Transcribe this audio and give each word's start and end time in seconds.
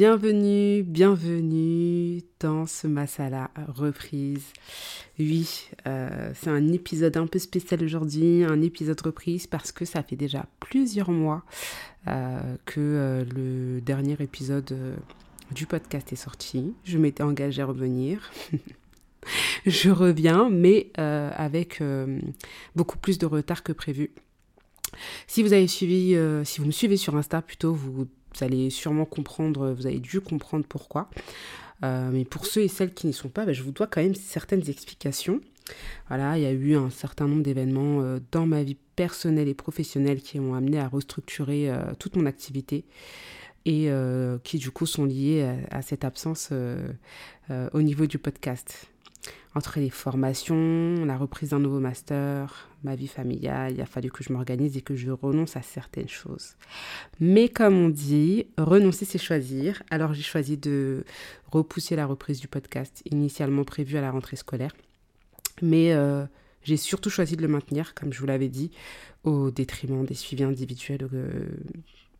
Bienvenue, 0.00 0.82
bienvenue 0.82 2.22
dans 2.40 2.64
ce 2.64 2.86
Masala 2.86 3.50
reprise. 3.68 4.46
Oui, 5.18 5.68
euh, 5.86 6.32
c'est 6.34 6.48
un 6.48 6.72
épisode 6.72 7.18
un 7.18 7.26
peu 7.26 7.38
spécial 7.38 7.84
aujourd'hui, 7.84 8.42
un 8.44 8.62
épisode 8.62 8.98
reprise 9.02 9.46
parce 9.46 9.72
que 9.72 9.84
ça 9.84 10.02
fait 10.02 10.16
déjà 10.16 10.46
plusieurs 10.58 11.10
mois 11.10 11.44
euh, 12.08 12.40
que 12.64 12.80
euh, 12.80 13.24
le 13.36 13.82
dernier 13.82 14.16
épisode 14.20 14.74
du 15.50 15.66
podcast 15.66 16.10
est 16.14 16.16
sorti. 16.16 16.72
Je 16.84 16.96
m'étais 16.96 17.22
engagée 17.22 17.60
à 17.60 17.66
revenir. 17.66 18.30
Je 19.66 19.90
reviens, 19.90 20.48
mais 20.48 20.92
avec 20.96 21.82
beaucoup 22.74 22.96
plus 22.96 23.18
de 23.18 23.26
retard 23.26 23.62
que 23.62 23.72
prévu. 23.72 24.12
Si 25.26 25.42
vous 25.42 25.52
avez 25.52 25.68
suivi, 25.68 26.16
si 26.44 26.60
vous 26.60 26.66
me 26.66 26.72
suivez 26.72 26.96
sur 26.96 27.14
Insta 27.18 27.42
plutôt, 27.42 27.74
vous 27.74 28.08
vous 28.34 28.44
allez 28.44 28.70
sûrement 28.70 29.04
comprendre, 29.04 29.72
vous 29.72 29.86
avez 29.86 29.98
dû 29.98 30.20
comprendre 30.20 30.64
pourquoi. 30.68 31.08
Euh, 31.84 32.10
mais 32.12 32.24
pour 32.24 32.46
ceux 32.46 32.62
et 32.62 32.68
celles 32.68 32.92
qui 32.92 33.06
n'y 33.06 33.12
sont 33.12 33.28
pas, 33.28 33.46
bah, 33.46 33.52
je 33.52 33.62
vous 33.62 33.72
dois 33.72 33.86
quand 33.86 34.02
même 34.02 34.14
certaines 34.14 34.68
explications. 34.68 35.40
Voilà, 36.08 36.36
il 36.36 36.42
y 36.42 36.46
a 36.46 36.52
eu 36.52 36.74
un 36.76 36.90
certain 36.90 37.26
nombre 37.26 37.42
d'événements 37.42 38.02
euh, 38.02 38.18
dans 38.32 38.46
ma 38.46 38.62
vie 38.62 38.76
personnelle 38.96 39.48
et 39.48 39.54
professionnelle 39.54 40.20
qui 40.20 40.40
m'ont 40.40 40.54
amené 40.54 40.78
à 40.78 40.88
restructurer 40.88 41.70
euh, 41.70 41.94
toute 41.98 42.16
mon 42.16 42.26
activité 42.26 42.84
et 43.66 43.90
qui 44.42 44.56
du 44.56 44.70
coup 44.70 44.86
sont 44.86 45.04
liés 45.04 45.46
à 45.70 45.82
cette 45.82 46.02
absence 46.02 46.50
au 47.74 47.82
niveau 47.82 48.06
du 48.06 48.18
podcast 48.18 48.89
entre 49.54 49.80
les 49.80 49.90
formations, 49.90 51.04
la 51.04 51.16
reprise 51.16 51.50
d'un 51.50 51.58
nouveau 51.58 51.80
master, 51.80 52.68
ma 52.84 52.94
vie 52.94 53.08
familiale, 53.08 53.72
il 53.72 53.80
a 53.80 53.86
fallu 53.86 54.10
que 54.10 54.22
je 54.22 54.32
m'organise 54.32 54.76
et 54.76 54.80
que 54.80 54.94
je 54.94 55.10
renonce 55.10 55.56
à 55.56 55.62
certaines 55.62 56.08
choses. 56.08 56.54
Mais 57.18 57.48
comme 57.48 57.74
on 57.76 57.88
dit, 57.88 58.46
renoncer 58.58 59.04
c'est 59.04 59.18
choisir. 59.18 59.82
Alors 59.90 60.14
j'ai 60.14 60.22
choisi 60.22 60.56
de 60.56 61.04
repousser 61.50 61.96
la 61.96 62.06
reprise 62.06 62.40
du 62.40 62.46
podcast 62.46 63.02
initialement 63.10 63.64
prévue 63.64 63.96
à 63.96 64.00
la 64.00 64.12
rentrée 64.12 64.36
scolaire. 64.36 64.72
Mais 65.62 65.92
euh, 65.92 66.24
j'ai 66.62 66.76
surtout 66.76 67.10
choisi 67.10 67.36
de 67.36 67.42
le 67.42 67.48
maintenir, 67.48 67.94
comme 67.94 68.12
je 68.12 68.20
vous 68.20 68.26
l'avais 68.26 68.48
dit, 68.48 68.70
au 69.24 69.50
détriment 69.50 70.04
des 70.04 70.14
suivis 70.14 70.44
individuels 70.44 71.08
euh, 71.12 71.46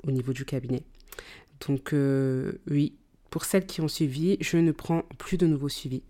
au 0.03 0.11
niveau 0.11 0.33
du 0.33 0.45
cabinet. 0.45 0.83
Donc 1.67 1.93
euh, 1.93 2.55
oui, 2.69 2.95
pour 3.31 3.45
celles 3.45 3.67
qui 3.67 3.81
ont 3.81 3.89
suivi, 3.89 4.37
je 4.41 4.57
ne 4.57 4.73
prends 4.73 5.03
plus 5.17 5.37
de 5.37 5.47
nouveaux 5.47 5.69
suivis 5.69 6.03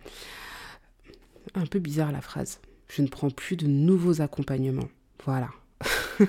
un 1.55 1.67
peu 1.67 1.79
bizarre 1.79 2.13
la 2.13 2.21
phrase. 2.21 2.61
Je 2.89 3.03
ne 3.03 3.09
prends 3.09 3.31
plus 3.31 3.57
de 3.57 3.67
nouveaux 3.67 4.21
accompagnements. 4.21 4.89
Voilà. 5.25 5.51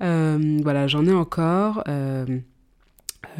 Euh, 0.00 0.58
voilà, 0.62 0.88
j'en 0.88 1.06
ai 1.06 1.12
encore. 1.12 1.84
Euh, 1.86 2.26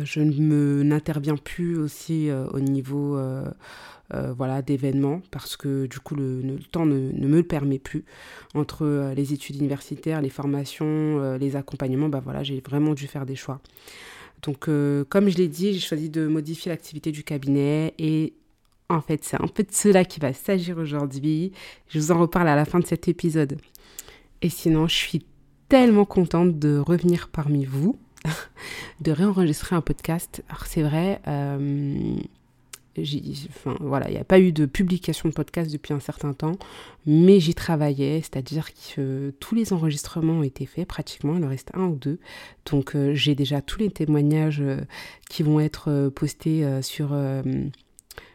je 0.00 0.20
ne 0.20 0.82
n'interviens 0.84 1.37
plus 1.37 1.76
aussi 1.76 2.31
euh, 2.31 2.47
au 2.50 2.60
niveau 2.60 3.19
voilà, 4.37 4.62
d'événements 4.62 5.22
parce 5.32 5.56
que 5.56 5.87
du 5.87 5.98
coup 5.98 6.14
le, 6.14 6.59
temps 6.70 6.87
ne, 6.87 7.10
me 7.10 7.37
le 7.38 7.42
permet 7.42 7.81
plus. 7.81 8.04
Entre 8.54 9.12
les 9.16 9.32
études 9.32 9.56
universitaires, 9.56 10.20
les 10.20 10.31
formations, 10.31 11.37
les 11.37 11.56
accompagnements, 11.56 12.08
bah 12.08 12.20
voilà, 12.22 12.44
j'ai 12.44 12.62
vraiment 12.64 12.94
dû 12.94 13.08
faire 13.08 13.26
des 13.26 13.34
choix. 13.34 13.60
Donc 14.42 14.66
comme 15.08 15.28
je 15.31 15.37
l'ai 15.37 15.48
dit, 15.48 15.72
j'ai 15.72 15.81
choisi 15.81 16.10
de 16.10 16.28
modifier 16.28 16.70
l'activité 16.70 17.10
du 17.10 17.25
cabinet 17.25 17.94
et 17.98 18.34
en 18.92 19.00
fait, 19.00 19.25
c'est 19.25 19.41
un 19.41 19.47
peu 19.47 19.64
cela 19.70 20.04
qui 20.04 20.20
va 20.20 20.32
s'agir 20.32 20.78
aujourd'hui. 20.78 21.53
Je 21.88 21.98
vous 21.98 22.12
en 22.12 22.19
reparle 22.19 22.48
à 22.48 22.56
la 22.56 22.64
fin 22.64 22.78
de 22.78 22.86
cet 22.86 23.08
épisode. 23.08 23.58
Et 24.42 24.48
sinon, 24.48 24.88
je 24.88 24.94
suis 24.94 25.25
tellement 25.69 26.04
contente 26.04 26.58
de 26.58 26.76
revenir 26.76 27.28
parmi 27.28 27.64
vous, 27.64 27.98
de 29.00 29.10
réenregistrer 29.10 29.75
un 29.75 29.81
podcast. 29.81 30.44
Alors 30.50 30.66
c'est 30.66 30.82
vrai, 30.82 31.22
euh, 31.28 32.16
enfin, 32.98 33.76
voilà, 33.81 34.10
il 34.10 34.12
n'y 34.12 34.20
a 34.20 34.25
pas 34.25 34.38
eu 34.38 34.52
de 34.52 34.66
publication 34.66 35.31
de 35.31 35.34
podcast 35.34 35.72
depuis 35.72 35.94
un 35.94 36.00
certain 36.00 36.34
temps, 36.34 36.56
mais 37.06 37.41
j'y 37.41 37.54
travaillais, 37.54 38.20
c'est-à-dire 38.20 38.69
que 38.75 39.32
tous 39.41 39.54
les 39.54 39.72
enregistrements 39.72 40.41
ont 40.41 40.42
été 40.42 40.66
faits 40.66 40.86
pratiquement, 40.86 41.36
il 41.36 41.44
en 41.44 41.48
reste 41.48 41.70
un 41.72 41.86
ou 41.86 41.94
deux. 41.94 42.19
Donc 42.70 42.94
euh, 42.94 43.14
j'ai 43.14 43.34
déjà 43.34 43.62
tous 43.62 43.78
les 43.78 43.91
témoignages 43.91 44.60
euh, 44.60 44.82
qui 45.31 45.42
vont 45.42 45.58
être 45.58 46.10
postés 46.14 46.82
sur 46.82 47.14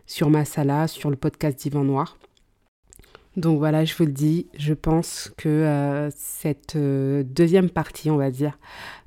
sur 0.08 0.30
ma 0.30 0.46
sala, 0.46 0.88
sur 0.88 1.10
le 1.10 1.18
podcast 1.18 1.60
Divan 1.60 1.84
Noir. 1.84 2.18
Donc 3.36 3.60
voilà, 3.60 3.86
je 3.86 3.94
vous 3.96 4.06
le 4.06 4.12
dis, 4.12 4.48
je 4.58 4.74
pense 4.74 5.32
que 5.38 5.48
euh, 5.48 6.10
cette 6.16 6.76
euh, 6.76 7.22
deuxième 7.24 7.70
partie, 7.70 8.10
on 8.10 8.18
va 8.18 8.32
dire, 8.32 8.58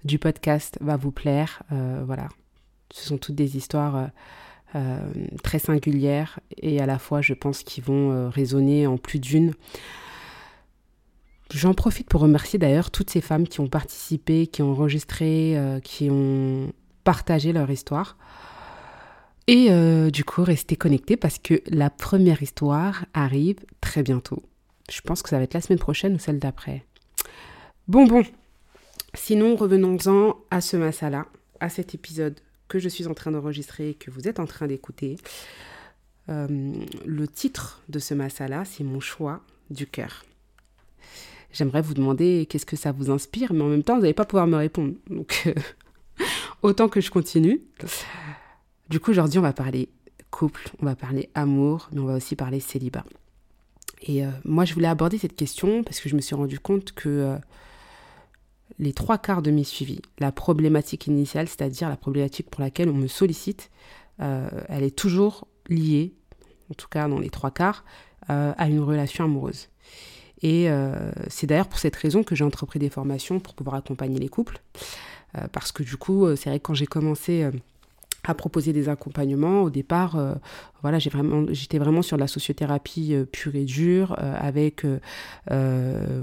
du 0.05 0.21
podcast 0.21 0.79
va 0.81 0.97
vous 0.97 1.11
plaire. 1.11 1.65
Euh, 1.73 2.03
voilà, 2.07 2.29
ce 2.93 3.09
sont 3.09 3.19
toutes 3.19 3.35
des 3.35 3.57
histoires 3.57 4.11
très 5.43 5.59
singulières 5.59 6.39
et 6.57 6.81
à 6.81 6.87
la 6.87 7.01
fois, 7.01 7.23
je 7.23 7.35
pense, 7.35 7.65
qui 7.65 7.81
vont 7.81 8.31
résonner 8.31 8.87
en 8.87 8.99
plus 8.99 9.19
d'une. 9.19 9.53
J'en 11.53 11.75
profite 11.75 12.09
pour 12.09 12.21
remercier 12.21 12.57
d'ailleurs 12.57 12.93
toutes 12.93 13.11
ces 13.11 13.21
femmes 13.21 13.49
qui 13.49 13.59
ont 13.59 13.67
participé, 13.67 14.47
qui 14.47 14.63
ont 14.63 14.71
enregistré, 14.71 15.59
qui 15.83 16.09
ont 16.09 16.73
partagé 17.03 17.53
leur 17.53 17.69
histoire. 17.69 18.17
Et 19.47 19.69
euh, 19.71 20.11
du 20.11 20.25
coup, 20.25 20.45
restez 20.45 20.77
connectés 20.77 21.17
parce 21.17 21.39
que 21.39 21.63
la 21.67 21.91
première 21.91 22.43
histoire 22.43 23.05
arrive 23.15 23.59
très 23.81 24.03
bientôt. 24.03 24.43
Je 24.91 25.01
pense 25.01 25.23
que 25.23 25.29
ça 25.29 25.39
va 25.39 25.45
être 25.45 25.55
la 25.55 25.61
semaine 25.61 25.79
prochaine 25.79 26.15
ou 26.15 26.19
celle 26.19 26.39
d'après. 26.39 26.85
Bon, 27.89 28.07
bon. 28.07 28.25
Sinon, 29.15 29.57
revenons-en 29.57 30.37
à 30.51 30.61
ce 30.61 30.77
masala, 30.77 31.27
à 31.59 31.69
cet 31.69 31.95
épisode 31.95 32.39
que 32.69 32.79
je 32.79 32.89
suis 32.89 33.07
en 33.07 33.15
train 33.15 33.33
d'enregistrer 33.33 33.91
et 33.91 33.95
que 33.95 34.11
vous 34.11 34.29
êtes 34.29 34.39
en 34.39 34.47
train 34.47 34.67
d'écouter. 34.67 35.17
Euh, 36.29 36.73
le 37.05 37.29
titre 37.29 37.83
de 37.89 37.99
ce 37.99 38.15
masala, 38.15 38.65
c'est 38.65 38.85
Mon 38.85 39.01
choix 39.01 39.41
du 39.71 39.87
cœur. 39.87 40.25
J'aimerais 41.53 41.83
vous 41.83 41.95
demander 41.95 42.47
qu'est-ce 42.49 42.67
que 42.67 42.77
ça 42.77 42.93
vous 42.93 43.11
inspire, 43.11 43.53
mais 43.53 43.63
en 43.63 43.69
même 43.69 43.83
temps, 43.83 43.97
vous 43.97 44.03
n'allez 44.03 44.15
pas 44.15 44.25
pouvoir 44.25 44.47
me 44.47 44.57
répondre. 44.57 44.95
Donc, 45.09 45.43
euh, 45.47 45.55
autant 46.63 46.89
que 46.89 47.01
je 47.01 47.11
continue. 47.11 47.61
Du 48.91 48.99
coup, 48.99 49.13
aujourd'hui, 49.13 49.39
on 49.39 49.43
va 49.43 49.53
parler 49.53 49.89
couple, 50.33 50.69
on 50.83 50.87
va 50.87 50.97
parler 50.97 51.31
amour, 51.37 51.89
mais 51.93 52.01
on 52.01 52.07
va 52.07 52.17
aussi 52.17 52.35
parler 52.35 52.59
célibat. 52.59 53.05
Et 54.03 54.27
euh, 54.27 54.31
moi, 54.45 54.65
je 54.65 54.75
voulais 54.75 54.89
aborder 54.89 55.17
cette 55.17 55.37
question 55.37 55.85
parce 55.85 56.01
que 56.01 56.09
je 56.09 56.17
me 56.17 56.21
suis 56.21 56.35
rendu 56.35 56.59
compte 56.59 56.91
que 56.91 57.09
euh, 57.09 57.37
les 58.81 58.93
trois 58.93 59.17
quarts 59.17 59.43
de 59.43 59.53
mes 59.53 59.63
suivis, 59.63 60.03
la 60.19 60.33
problématique 60.33 61.07
initiale, 61.07 61.47
c'est-à-dire 61.47 61.89
la 61.89 61.97
problématique 61.97 62.51
pour 62.51 62.63
laquelle 62.63 62.89
on 62.89 62.95
me 62.95 63.07
sollicite, 63.07 63.71
euh, 64.21 64.49
elle 64.69 64.83
est 64.83 64.97
toujours 64.97 65.47
liée, 65.69 66.13
en 66.69 66.75
tout 66.75 66.89
cas 66.89 67.07
dans 67.07 67.21
les 67.21 67.31
trois 67.31 67.53
quarts, 67.53 67.85
à 68.29 68.69
une 68.69 68.81
relation 68.81 69.25
amoureuse. 69.25 69.69
Et 70.43 70.69
c'est 71.29 71.49
d'ailleurs 71.49 71.69
pour 71.69 71.81
cette 71.81 71.97
raison 71.97 72.23
que 72.23 72.37
j'ai 72.37 72.45
entrepris 72.45 72.79
des 72.79 72.91
formations 72.91 73.41
pour 73.41 73.55
pouvoir 73.55 73.75
accompagner 73.75 74.21
les 74.21 74.29
couples. 74.29 74.61
parce 75.51 75.73
que 75.73 75.83
du 75.83 75.97
coup, 75.97 76.29
c'est 76.37 76.49
vrai 76.49 76.61
que 76.61 76.67
quand 76.69 76.75
j'ai 76.75 76.87
commencé 76.87 77.51
à 78.31 78.35
proposer 78.35 78.73
des 78.73 78.89
accompagnements. 78.89 79.63
Au 79.63 79.71
départ, 79.71 80.17
euh, 80.17 80.35
voilà, 80.83 80.99
j'ai 80.99 81.11
vraiment, 81.11 81.47
j'étais 81.51 81.79
vraiment 81.79 82.03
sur 82.03 82.17
la 82.17 82.27
sociothérapie 82.27 83.15
euh, 83.15 83.25
pure 83.25 83.55
et 83.55 83.65
dure, 83.65 84.17
euh, 84.19 84.35
avec 84.39 84.87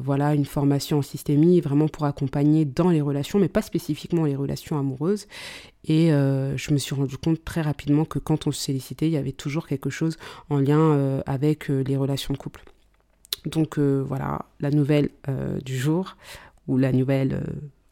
voilà 0.04 0.34
une 0.34 0.46
formation 0.46 1.00
en 1.00 1.02
systémie, 1.02 1.62
vraiment 1.62 1.88
pour 1.88 2.06
accompagner 2.06 2.66
dans 2.66 2.90
les 2.90 3.02
relations, 3.02 3.40
mais 3.40 3.50
pas 3.50 3.62
spécifiquement 3.62 4.26
les 4.26 4.36
relations 4.36 4.80
amoureuses. 4.80 5.28
Et 5.86 6.10
je 6.10 6.74
me 6.74 6.78
suis 6.78 6.96
rendu 6.96 7.18
compte 7.18 7.44
très 7.44 7.62
rapidement 7.62 8.06
que 8.06 8.20
quand 8.20 8.48
on 8.48 8.52
se 8.52 8.66
sollicitait, 8.66 9.08
il 9.08 9.14
y 9.14 9.18
avait 9.18 9.32
toujours 9.32 9.68
quelque 9.68 9.90
chose 9.90 10.18
en 10.50 10.60
lien 10.60 11.22
avec 11.26 11.68
les 11.68 11.98
relations 11.98 12.34
de 12.34 12.38
couple. 12.38 12.64
Donc 13.46 13.78
voilà, 13.78 14.46
la 14.60 14.72
nouvelle 14.72 15.10
du 15.64 15.78
jour, 15.78 16.16
ou 16.68 16.78
la 16.78 16.92
nouvelle 16.92 17.44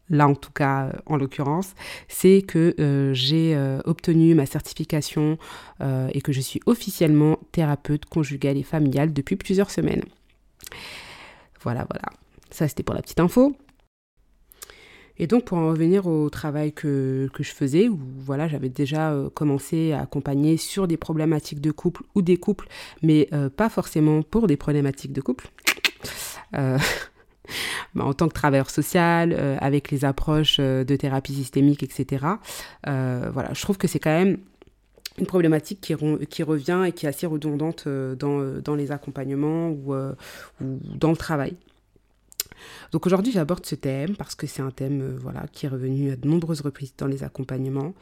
là 0.10 0.28
en 0.28 0.36
tout 0.36 0.52
cas 0.52 0.92
en 1.06 1.18
l'occurrence, 1.18 1.74
c'est 2.08 2.42
que 2.42 2.76
euh, 2.80 3.14
j'ai 3.14 3.56
euh, 3.56 3.80
obtenu 3.86 4.36
ma 4.36 4.46
certification 4.46 5.38
euh, 5.82 6.10
et 6.14 6.22
que 6.22 6.32
je 6.32 6.42
suis 6.42 6.60
officiellement 6.66 7.40
thérapeute 7.52 8.06
conjugale 8.06 8.58
et 8.58 8.64
familiale 8.64 9.14
depuis 9.14 9.36
plusieurs 9.36 9.72
semaines. 9.72 10.04
Voilà, 11.62 11.88
voilà. 11.90 12.06
Ça 12.52 12.68
c'était 12.68 12.84
pour 12.84 12.96
la 12.96 13.02
petite 13.02 13.20
info. 13.20 13.56
Et 15.18 15.28
donc 15.28 15.46
pour 15.46 15.58
en 15.58 15.70
revenir 15.70 16.08
au 16.08 16.30
travail 16.30 16.74
que, 16.74 17.30
que 17.34 17.44
je 17.44 17.52
faisais, 17.52 17.88
où 17.88 17.98
voilà, 18.20 18.48
j'avais 18.48 18.70
déjà 18.70 19.12
euh, 19.12 19.30
commencé 19.30 19.94
à 19.94 20.02
accompagner 20.02 20.58
sur 20.58 20.88
des 20.88 20.98
problématiques 20.98 21.62
de 21.62 21.72
couple 21.72 22.04
ou 22.16 22.22
des 22.22 22.38
couples, 22.38 22.68
mais 23.02 23.30
euh, 23.34 23.50
pas 23.50 23.70
forcément 23.70 24.22
pour 24.24 24.48
des 24.48 24.58
problématiques 24.58 25.14
de 25.14 25.22
couple. 25.22 25.48
Euh, 26.56 26.78
en 28.00 28.14
tant 28.14 28.28
que 28.28 28.34
travailleur 28.34 28.70
social, 28.70 29.58
avec 29.60 29.92
les 29.92 30.06
approches 30.06 30.60
de 30.60 30.96
thérapie 30.96 31.34
systémique, 31.34 31.84
etc. 31.84 32.26
voilà, 32.84 33.54
je 33.54 33.62
trouve 33.62 33.78
que 33.78 33.88
c'est 33.88 34.00
quand 34.00 34.18
même 34.18 34.38
une 35.18 35.26
problématique 35.26 35.80
qui, 35.82 35.94
revient 36.44 36.84
et 36.88 36.92
qui 36.92 37.06
est 37.06 37.10
assez 37.10 37.26
redondante 37.26 37.88
dans, 37.88 38.76
les 38.76 38.92
accompagnements 38.92 39.70
ou, 39.70 39.94
dans 40.62 41.12
le 41.12 41.18
travail. 41.18 41.56
Donc 42.92 43.06
aujourd'hui, 43.06 43.32
j'aborde 43.32 43.66
ce 43.66 43.76
thème 43.76 44.16
parce 44.16 44.36
que 44.36 44.48
c'est 44.48 44.62
un 44.62 44.72
thème 44.72 45.02
euh, 45.02 45.18
voilà, 45.20 45.46
qui 45.52 45.66
est 45.66 45.70
revenu 45.70 46.12
à 46.12 46.16
de 46.16 46.28
nombreuses 46.28 46.62
reprises 46.62 46.94
dans 46.98 47.08
les 47.08 47.24
accompagnements. 47.24 47.94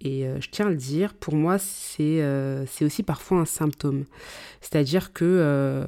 Et 0.00 0.26
euh, 0.26 0.40
je 0.40 0.50
tiens 0.50 0.66
à 0.66 0.70
le 0.70 0.76
dire, 0.76 1.14
pour 1.14 1.34
moi, 1.34 1.58
c'est 1.58 2.22
euh, 2.22 2.64
aussi 2.82 3.02
parfois 3.02 3.38
un 3.38 3.44
symptôme. 3.44 4.04
C'est-à-dire 4.60 5.12
que 5.12 5.86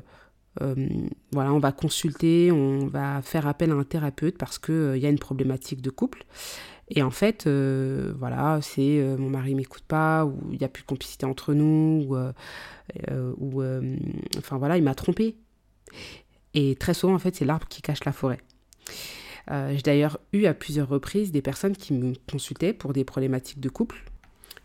voilà, 1.33 1.53
on 1.53 1.59
va 1.59 1.73
consulter, 1.73 2.51
on 2.53 2.87
va 2.87 3.23
faire 3.23 3.47
appel 3.47 3.71
à 3.71 3.75
un 3.75 3.85
thérapeute 3.85 4.39
parce 4.39 4.59
qu'il 4.59 4.97
y 4.97 5.07
a 5.07 5.09
une 5.09 5.19
problématique 5.19 5.83
de 5.83 5.91
couple. 5.91 6.25
Et 6.91 7.03
en 7.03 7.11
fait, 7.11 7.47
voilà, 7.47 8.61
c'est 8.63 9.17
mon 9.19 9.31
mari 9.31 9.55
m'écoute 9.55 9.85
pas, 9.87 10.25
ou 10.25 10.39
il 10.53 10.59
n'y 10.59 10.65
a 10.65 10.69
plus 10.69 10.83
de 10.83 10.87
complicité 10.87 11.27
entre 11.27 11.55
nous, 11.55 12.07
ou, 12.09 12.17
ou 13.39 13.63
enfin 14.39 14.59
voilà, 14.59 14.77
il 14.77 14.83
m'a 14.83 14.95
trompé. 14.95 15.37
Et 16.55 16.77
très 16.77 16.95
souvent, 16.95 17.15
en 17.15 17.19
fait, 17.19 17.37
c'est 17.37 17.45
l'arbre 17.45 17.69
qui 17.69 17.83
cache 17.83 18.05
la 18.05 18.13
forêt. 18.13 18.41
Euh, 19.51 19.73
j'ai 19.75 19.83
d'ailleurs 19.83 20.19
eu 20.33 20.45
à 20.45 20.55
plusieurs 20.55 20.89
reprises 20.89 21.33
des 21.33 21.43
personnes 21.43 21.77
qui 21.77 21.95
me 21.95 22.15
consultaient 22.31 22.73
pour 22.73 22.93
des 22.93 23.05
problématiques 23.05 23.61
de 23.61 23.69
couple. 23.69 24.05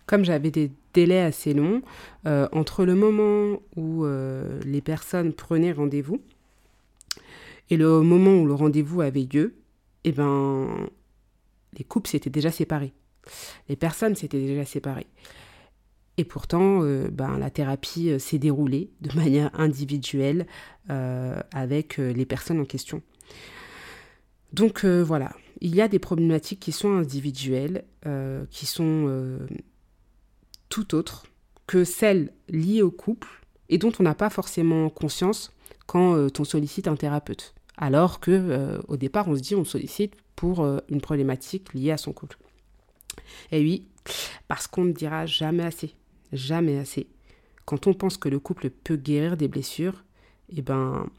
Comme 0.06 0.26
j'avais 0.26 0.52
des 0.52 0.72
délais 0.94 1.22
assez 1.22 1.54
longs, 1.54 1.82
euh, 2.26 2.48
entre 2.52 2.86
le 2.86 2.96
moment 2.96 3.62
où 3.76 4.06
euh, 4.06 4.60
les 4.66 4.82
personnes 4.82 5.34
prenaient 5.34 5.72
rendez-vous 5.72 6.22
et 7.70 7.78
le 7.78 8.02
moment 8.02 8.36
où 8.36 8.46
le 8.46 8.54
rendez-vous 8.54 9.02
avait 9.02 9.28
lieu, 9.32 9.56
eh 10.04 10.12
ben, 10.12 10.88
les 11.78 11.84
couples 11.84 12.10
s'étaient 12.10 12.30
déjà 12.30 12.52
séparés. 12.52 12.94
Les 13.70 13.76
personnes 13.76 14.16
s'étaient 14.16 14.40
déjà 14.40 14.66
séparées. 14.66 15.08
Et 16.18 16.26
pourtant, 16.26 16.84
euh, 16.84 17.10
ben, 17.10 17.40
la 17.40 17.50
thérapie 17.50 18.20
s'est 18.20 18.38
déroulée 18.38 18.92
de 19.02 19.14
manière 19.16 19.50
individuelle 19.60 20.46
avec 20.90 21.96
les 21.98 22.26
personnes 22.26 22.60
en 22.60 22.66
question. 22.66 23.02
Donc 24.52 24.84
voilà, 24.84 25.34
il 25.62 25.74
y 25.74 25.80
a 25.80 25.88
des 25.88 25.98
problématiques 25.98 26.60
qui 26.60 26.74
sont 26.74 26.92
individuelles, 26.92 27.86
qui 28.52 28.66
sont 28.66 29.40
tout 30.74 30.96
autres 30.96 31.26
que 31.68 31.84
celles 31.84 32.34
liées 32.50 32.82
au 32.82 32.90
couple 32.90 33.28
et 33.70 33.78
dont 33.78 33.92
on 34.00 34.04
n'a 34.04 34.16
pas 34.16 34.32
forcément 34.32 34.90
conscience 34.90 35.52
quand 35.86 36.40
on 36.40 36.44
sollicite 36.44 36.88
un 36.88 36.96
thérapeute. 36.96 37.54
Alors 37.78 38.20
que 38.20 38.82
au 38.88 38.98
départ, 38.98 39.28
on 39.28 39.36
se 39.36 39.42
dit 39.42 39.56
on 39.56 39.66
sollicite 39.66 40.16
pour 40.36 40.66
une 40.90 41.02
problématique 41.02 41.74
liée 41.76 41.92
à 41.92 41.98
son 41.98 42.12
couple. 42.12 42.38
Et 43.52 43.62
oui, 43.62 43.88
parce 44.48 44.66
qu'on 44.68 44.86
ne 44.86 44.94
dira 44.94 45.28
jamais 45.28 45.64
assez 45.64 45.96
jamais 46.34 46.78
assez. 46.78 47.08
Quand 47.66 47.88
on 47.88 47.94
pense 47.94 48.18
que 48.18 48.30
le 48.30 48.40
couple 48.40 48.70
peut 48.70 48.98
guérir 48.98 49.38
des 49.38 49.48
blessures, 49.48 50.04
eh 50.50 50.62
ben, 50.62 51.10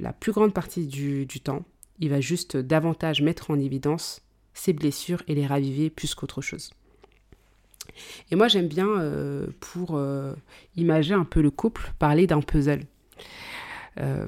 la 0.00 0.12
plus 0.12 0.32
grande 0.32 0.52
partie 0.52 0.86
du, 0.86 1.26
temps, 1.40 1.64
il 2.00 2.10
va 2.10 2.20
juste 2.20 2.56
davantage 2.56 3.22
mettre 3.22 3.50
en 3.50 3.58
évidence 3.58 4.22
ces 4.54 4.72
blessures 4.72 5.22
et 5.28 5.34
les 5.34 5.46
raviver 5.46 5.90
plus 5.90 6.14
qu'autre 6.14 6.40
chose. 6.40 6.70
Et 8.30 8.36
moi, 8.36 8.48
j'aime 8.48 8.68
bien, 8.68 8.88
euh, 8.88 9.46
pour 9.60 9.96
euh, 9.96 10.34
imaginer 10.76 11.16
un 11.16 11.24
peu 11.24 11.40
le 11.40 11.50
couple, 11.50 11.92
parler 11.98 12.26
d'un 12.26 12.40
puzzle. 12.40 12.82
Euh, 13.98 14.26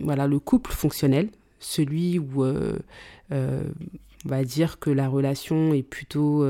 voilà, 0.00 0.26
le 0.26 0.38
couple 0.38 0.72
fonctionnel, 0.72 1.28
celui 1.58 2.18
où 2.18 2.44
on 2.44 4.28
va 4.28 4.44
dire 4.44 4.78
que 4.78 4.90
la 4.90 5.08
relation 5.08 5.72
est 5.74 5.82
plutôt 5.82 6.44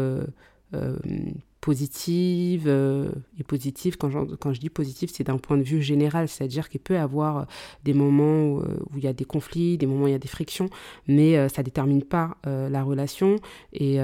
positive. 1.63 2.65
euh, 2.67 3.11
et 3.39 3.45
positive, 3.45 3.97
quand, 3.97 4.11
quand 4.37 4.53
je 4.53 4.61
dis 4.61 4.69
positive, 4.69 5.11
c'est 5.15 5.25
d'un 5.25 5.39
point 5.39 5.57
de 5.57 5.63
vue 5.63 5.81
général, 5.81 6.29
c'est-à-dire 6.29 6.69
qu'il 6.69 6.81
peut 6.81 6.95
y 6.95 6.99
avoir 6.99 7.39
euh, 7.39 7.45
des 7.85 7.95
moments 7.95 8.43
où, 8.45 8.61
euh, 8.61 8.77
où, 8.91 8.99
il 8.99 9.05
y 9.05 9.07
a 9.07 9.15
des 9.15 9.25
conflits, 9.25 9.79
des 9.79 9.87
moments 9.87 10.05
où 10.05 10.09
il 10.09 10.13
y 10.13 10.15
a 10.15 10.19
des 10.19 10.29
frictions, 10.29 10.69
mais 11.07 11.49
ça 11.49 11.63
ne 11.63 11.65
détermine 11.65 12.03
pas 12.03 12.37
la 12.45 12.83
relation. 12.83 13.37
Et 13.73 13.99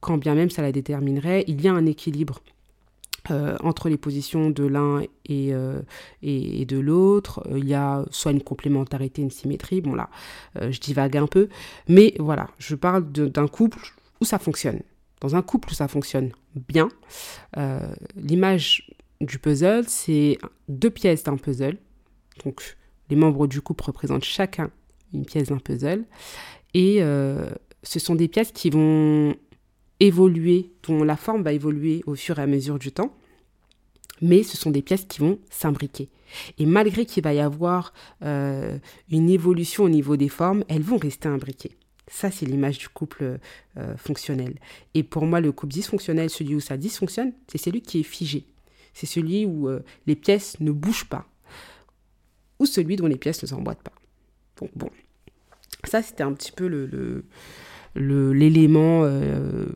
quand 0.00 0.16
bien 0.16 0.34
même 0.34 0.50
ça 0.50 0.62
la 0.62 0.72
déterminerait, 0.72 1.44
il 1.46 1.60
y 1.60 1.68
a 1.68 1.72
un 1.72 1.86
équilibre. 1.86 2.40
entre 3.62 3.88
les 3.88 3.98
positions 3.98 4.50
de 4.50 4.64
l'un 4.64 5.02
et, 5.26 5.52
et, 6.22 6.64
de 6.64 6.78
l'autre. 6.78 7.46
Il 7.54 7.68
y 7.68 7.74
a 7.74 8.04
soit 8.10 8.32
une 8.32 8.42
complémentarité, 8.42 9.22
une 9.22 9.30
symétrie. 9.30 9.80
Bon 9.80 9.94
là, 9.94 10.08
je 10.56 10.80
divague 10.80 11.16
un 11.16 11.26
peu. 11.26 11.48
Mais 11.88 12.14
voilà, 12.18 12.48
je 12.58 12.74
parle 12.74 13.02
d'un 13.12 13.48
couple 13.48 13.80
où 14.20 14.24
ça 14.24 14.38
fonctionne. 14.38 14.80
Dans 15.22 15.36
un 15.36 15.42
couple 15.42 15.72
ça 15.72 15.86
fonctionne 15.86 16.32
bien, 16.68 16.88
euh, 17.56 17.94
l'image 18.16 18.90
du 19.20 19.38
puzzle, 19.38 19.84
c'est 19.86 20.36
deux 20.68 20.90
pièces 20.90 21.22
d'un 21.22 21.36
puzzle. 21.36 21.78
Donc 22.44 22.76
les 23.08 23.14
membres 23.14 23.46
du 23.46 23.60
couple 23.60 23.84
représentent 23.84 24.24
chacun 24.24 24.72
une 25.14 25.24
pièce 25.24 25.48
d'un 25.48 25.58
puzzle. 25.58 26.04
Et 26.74 26.98
euh, 27.02 27.48
ce 27.84 28.00
sont 28.00 28.16
des 28.16 28.26
pièces 28.26 28.50
qui 28.50 28.68
vont 28.70 29.36
évoluer, 30.00 30.72
dont 30.88 31.04
la 31.04 31.16
forme 31.16 31.42
va 31.44 31.52
évoluer 31.52 32.02
au 32.06 32.16
fur 32.16 32.40
et 32.40 32.42
à 32.42 32.48
mesure 32.48 32.80
du 32.80 32.90
temps. 32.90 33.14
Mais 34.22 34.42
ce 34.42 34.56
sont 34.56 34.70
des 34.70 34.82
pièces 34.82 35.04
qui 35.04 35.20
vont 35.20 35.38
s'imbriquer. 35.50 36.08
Et 36.58 36.66
malgré 36.66 37.06
qu'il 37.06 37.22
va 37.22 37.32
y 37.32 37.38
avoir 37.38 37.92
euh, 38.22 38.76
une 39.08 39.30
évolution 39.30 39.84
au 39.84 39.88
niveau 39.88 40.16
des 40.16 40.28
formes, 40.28 40.64
elles 40.68 40.82
vont 40.82 40.96
rester 40.96 41.28
imbriquées. 41.28 41.76
Ça, 42.08 42.30
c'est 42.30 42.46
l'image 42.46 42.78
du 42.78 42.88
couple 42.88 43.38
euh, 43.76 43.96
fonctionnel. 43.96 44.58
Et 44.94 45.02
pour 45.02 45.24
moi, 45.24 45.40
le 45.40 45.52
couple 45.52 45.72
dysfonctionnel, 45.72 46.30
celui 46.30 46.54
où 46.54 46.60
ça 46.60 46.76
dysfonctionne, 46.76 47.32
c'est 47.48 47.58
celui 47.58 47.80
qui 47.80 48.00
est 48.00 48.04
figé. 48.04 48.46
C'est 48.92 49.06
celui 49.06 49.46
où 49.46 49.68
euh, 49.68 49.80
les 50.06 50.16
pièces 50.16 50.58
ne 50.60 50.72
bougent 50.72 51.08
pas. 51.08 51.26
Ou 52.58 52.66
celui 52.66 52.96
dont 52.96 53.06
les 53.06 53.16
pièces 53.16 53.42
ne 53.42 53.48
s'emboîtent 53.48 53.82
pas. 53.82 53.94
Donc 54.60 54.70
bon, 54.74 54.90
ça, 55.84 56.02
c'était 56.02 56.22
un 56.22 56.32
petit 56.32 56.52
peu 56.52 56.66
le, 56.66 57.24
l'élément, 57.94 59.02
euh, 59.04 59.66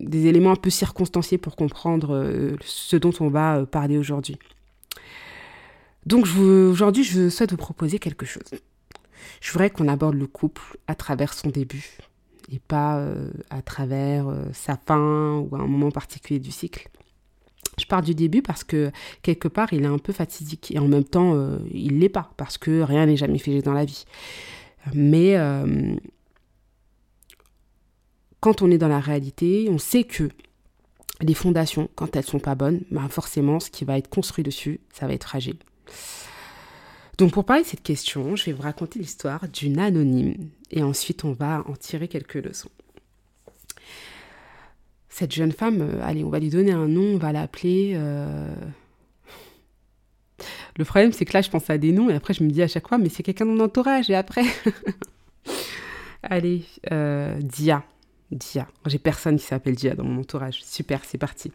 des 0.00 0.26
éléments 0.26 0.52
un 0.52 0.56
peu 0.56 0.70
circonstanciés 0.70 1.38
pour 1.38 1.56
comprendre 1.56 2.56
ce 2.64 2.96
dont 2.96 3.12
on 3.20 3.28
va 3.28 3.66
parler 3.66 3.98
aujourd'hui. 3.98 4.38
Donc 6.06 6.26
aujourd'hui, 6.36 7.04
je 7.04 7.28
souhaite 7.28 7.50
vous 7.50 7.56
proposer 7.56 7.98
quelque 7.98 8.24
chose. 8.24 8.50
Je 9.40 9.52
voudrais 9.52 9.70
qu'on 9.70 9.88
aborde 9.88 10.14
le 10.14 10.26
couple 10.26 10.78
à 10.86 10.94
travers 10.94 11.34
son 11.34 11.48
début 11.48 11.98
et 12.52 12.58
pas 12.58 12.98
euh, 12.98 13.30
à 13.50 13.62
travers 13.62 14.28
euh, 14.28 14.44
sa 14.52 14.76
fin 14.76 15.38
ou 15.38 15.56
un 15.56 15.66
moment 15.66 15.90
particulier 15.90 16.38
du 16.38 16.50
cycle. 16.50 16.88
Je 17.78 17.84
pars 17.84 18.02
du 18.02 18.14
début 18.14 18.40
parce 18.40 18.64
que 18.64 18.90
quelque 19.22 19.48
part 19.48 19.72
il 19.72 19.82
est 19.82 19.88
un 19.88 19.98
peu 19.98 20.12
fatidique 20.12 20.70
et 20.74 20.78
en 20.78 20.88
même 20.88 21.04
temps 21.04 21.34
euh, 21.34 21.58
il 21.72 21.98
l'est 21.98 22.08
pas 22.08 22.30
parce 22.36 22.56
que 22.56 22.80
rien 22.80 23.06
n'est 23.06 23.16
jamais 23.16 23.38
figé 23.38 23.60
dans 23.62 23.74
la 23.74 23.84
vie. 23.84 24.04
Mais 24.94 25.36
quand 28.38 28.62
on 28.62 28.70
est 28.70 28.78
dans 28.78 28.86
la 28.86 29.00
réalité, 29.00 29.66
on 29.68 29.78
sait 29.78 30.04
que 30.04 30.28
les 31.20 31.34
fondations, 31.34 31.88
quand 31.96 32.14
elles 32.14 32.24
sont 32.24 32.38
pas 32.38 32.54
bonnes, 32.54 32.82
ben 32.92 33.08
forcément 33.08 33.58
ce 33.58 33.68
qui 33.68 33.84
va 33.84 33.98
être 33.98 34.08
construit 34.08 34.44
dessus, 34.44 34.80
ça 34.92 35.08
va 35.08 35.14
être 35.14 35.24
fragile. 35.24 35.56
Donc 37.18 37.32
pour 37.32 37.44
parler 37.44 37.62
de 37.62 37.68
cette 37.68 37.82
question, 37.82 38.36
je 38.36 38.44
vais 38.44 38.52
vous 38.52 38.62
raconter 38.62 38.98
l'histoire 38.98 39.48
d'une 39.48 39.78
anonyme 39.78 40.50
et 40.70 40.82
ensuite 40.82 41.24
on 41.24 41.32
va 41.32 41.64
en 41.66 41.74
tirer 41.74 42.08
quelques 42.08 42.34
leçons. 42.34 42.70
Cette 45.08 45.32
jeune 45.32 45.52
femme, 45.52 45.80
euh, 45.80 46.04
allez, 46.04 46.24
on 46.24 46.28
va 46.28 46.38
lui 46.38 46.50
donner 46.50 46.72
un 46.72 46.88
nom, 46.88 47.14
on 47.14 47.18
va 47.18 47.32
l'appeler... 47.32 47.92
Euh, 47.94 48.54
le 50.76 50.84
problème, 50.84 51.10
c'est 51.12 51.24
que 51.24 51.32
là, 51.32 51.40
je 51.40 51.48
pense 51.48 51.70
à 51.70 51.78
des 51.78 51.90
noms 51.90 52.10
et 52.10 52.14
après, 52.14 52.34
je 52.34 52.44
me 52.44 52.50
dis 52.50 52.60
à 52.62 52.68
chaque 52.68 52.86
fois, 52.86 52.98
mais 52.98 53.08
c'est 53.08 53.22
quelqu'un 53.22 53.46
de 53.46 53.50
mon 53.52 53.64
entourage. 53.64 54.10
Et 54.10 54.14
après, 54.14 54.44
allez, 56.22 56.66
euh, 56.92 57.40
Dia. 57.40 57.82
Dia. 58.30 58.68
J'ai 58.84 58.98
personne 58.98 59.38
qui 59.38 59.46
s'appelle 59.46 59.74
Dia 59.74 59.94
dans 59.94 60.04
mon 60.04 60.20
entourage. 60.20 60.62
Super, 60.62 61.02
c'est 61.06 61.16
parti 61.16 61.50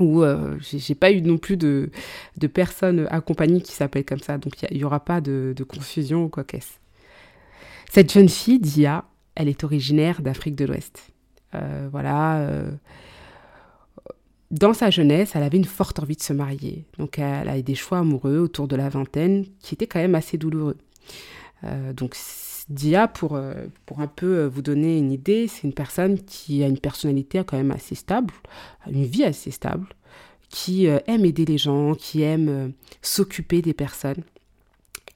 où 0.00 0.22
euh, 0.22 0.56
j'ai 0.60 0.94
pas 0.94 1.10
eu 1.10 1.22
non 1.22 1.38
plus 1.38 1.56
de, 1.56 1.90
de 2.36 2.46
personnes 2.46 3.06
accompagnées 3.10 3.60
qui 3.60 3.72
s'appellent 3.72 4.04
comme 4.04 4.20
ça, 4.20 4.38
donc 4.38 4.54
il 4.70 4.76
n'y 4.76 4.84
aura 4.84 5.00
pas 5.00 5.20
de, 5.20 5.54
confusion 5.68 6.24
ou 6.24 6.28
quoi 6.28 6.44
qu'est-ce. 6.44 6.78
Cette 7.90 8.12
jeune 8.12 8.28
fille, 8.28 8.58
Dia, 8.58 9.04
elle 9.34 9.48
est 9.48 9.64
originaire 9.64 10.22
d'Afrique 10.22 10.56
de 10.56 10.64
l'Ouest. 10.64 11.12
Euh, 11.54 11.88
voilà. 11.90 12.38
Euh, 12.38 12.70
dans 14.50 14.74
sa 14.74 14.90
jeunesse, 14.90 15.32
elle 15.34 15.42
avait 15.42 15.58
une 15.58 15.64
forte 15.64 15.98
envie 15.98 16.16
de 16.16 16.22
se 16.22 16.32
marier. 16.32 16.86
Donc 16.98 17.18
elle 17.18 17.48
a 17.48 17.58
eu 17.58 17.62
des 17.62 17.74
choix 17.74 17.98
amoureux 17.98 18.38
autour 18.38 18.68
de 18.68 18.76
la 18.76 18.88
vingtaine 18.88 19.46
qui 19.60 19.74
étaient 19.74 19.86
quand 19.86 20.00
même 20.00 20.14
assez 20.14 20.36
douloureux. 20.36 20.76
donc 21.94 22.14
Dia, 22.68 23.08
pour, 23.08 23.38
pour 23.86 24.00
un 24.00 24.06
peu 24.06 24.44
vous 24.44 24.62
donner 24.62 24.98
une 24.98 25.12
idée, 25.12 25.48
c'est 25.48 25.62
une 25.64 25.72
personne 25.72 26.18
qui 26.22 26.62
a 26.62 26.68
une 26.68 26.78
personnalité 26.78 27.42
quand 27.44 27.56
même 27.56 27.70
assez 27.70 27.94
stable, 27.94 28.32
une 28.90 29.04
vie 29.04 29.24
assez 29.24 29.50
stable, 29.50 29.86
qui 30.48 30.86
aime 30.86 31.24
aider 31.24 31.44
les 31.44 31.58
gens, 31.58 31.94
qui 31.94 32.22
aime 32.22 32.72
s'occuper 33.00 33.62
des 33.62 33.74
personnes. 33.74 34.22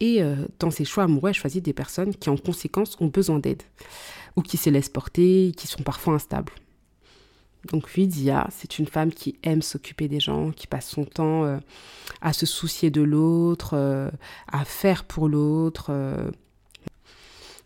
Et 0.01 0.23
dans 0.59 0.71
ses 0.71 0.85
choix 0.85 1.05
amoureux, 1.05 1.29
elle 1.29 1.35
choisit 1.35 1.65
des 1.65 1.73
personnes 1.73 2.15
qui, 2.15 2.31
en 2.31 2.37
conséquence, 2.37 2.97
ont 3.01 3.07
besoin 3.07 3.39
d'aide, 3.39 3.63
ou 4.35 4.43
qui 4.43 4.57
se 4.57 4.69
laissent 4.71 4.89
porter, 4.89 5.53
qui 5.57 5.67
sont 5.67 5.83
parfois 5.83 6.15
instables. 6.15 6.53
Donc 7.67 7.89
oui, 7.97 8.07
Dia, 8.07 8.47
c'est 8.51 8.79
une 8.79 8.87
femme 8.87 9.13
qui 9.13 9.37
aime 9.43 9.63
s'occuper 9.63 10.09
des 10.09 10.21
gens, 10.21 10.51
qui 10.53 10.67
passe 10.67 10.89
son 10.89 11.05
temps 11.05 11.45
euh, 11.45 11.59
à 12.21 12.33
se 12.33 12.47
soucier 12.47 12.91
de 12.91 13.03
l'autre, 13.03 13.71
euh, 13.75 14.11
à 14.51 14.65
faire 14.65 15.05
pour 15.05 15.29
l'autre. 15.29 15.87
Euh. 15.91 16.31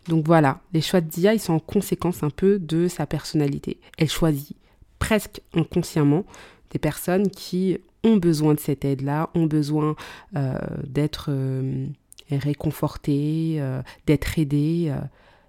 Donc 0.07 0.25
voilà, 0.25 0.61
les 0.73 0.81
choix 0.81 1.01
de 1.01 1.07
Dia, 1.07 1.33
ils 1.33 1.39
sont 1.39 1.53
en 1.53 1.59
conséquence 1.59 2.23
un 2.23 2.29
peu 2.29 2.59
de 2.59 2.87
sa 2.87 3.05
personnalité. 3.05 3.79
Elle 3.97 4.09
choisit 4.09 4.57
presque 4.99 5.41
inconsciemment 5.53 6.25
des 6.71 6.79
personnes 6.79 7.29
qui 7.29 7.77
ont 8.03 8.17
besoin 8.17 8.53
de 8.53 8.59
cette 8.59 8.83
aide-là, 8.83 9.29
ont 9.35 9.45
besoin 9.45 9.95
d'être 10.83 11.31
réconfortées, 12.31 13.61
d'être 14.07 14.39
aidées 14.39 14.91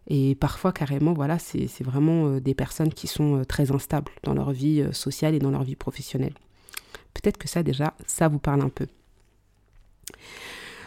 et 0.08 0.34
parfois, 0.34 0.72
carrément, 0.72 1.12
voilà, 1.12 1.38
c'est 1.38 1.82
vraiment 1.82 2.26
euh, 2.26 2.40
des 2.40 2.54
personnes 2.54 2.92
qui 2.92 3.06
sont 3.06 3.38
euh, 3.38 3.44
très 3.44 3.70
instables 3.70 4.10
dans 4.24 4.34
leur 4.34 4.50
vie 4.52 4.80
euh, 4.80 4.92
sociale 4.92 5.34
et 5.34 5.38
dans 5.38 5.50
leur 5.50 5.62
vie 5.62 5.76
professionnelle. 5.76 6.34
Peut-être 7.14 7.38
que 7.38 7.48
ça, 7.48 7.62
déjà, 7.62 7.94
ça 8.06 8.28
vous 8.28 8.38
parle 8.38 8.62
un 8.62 8.68
peu. 8.68 8.86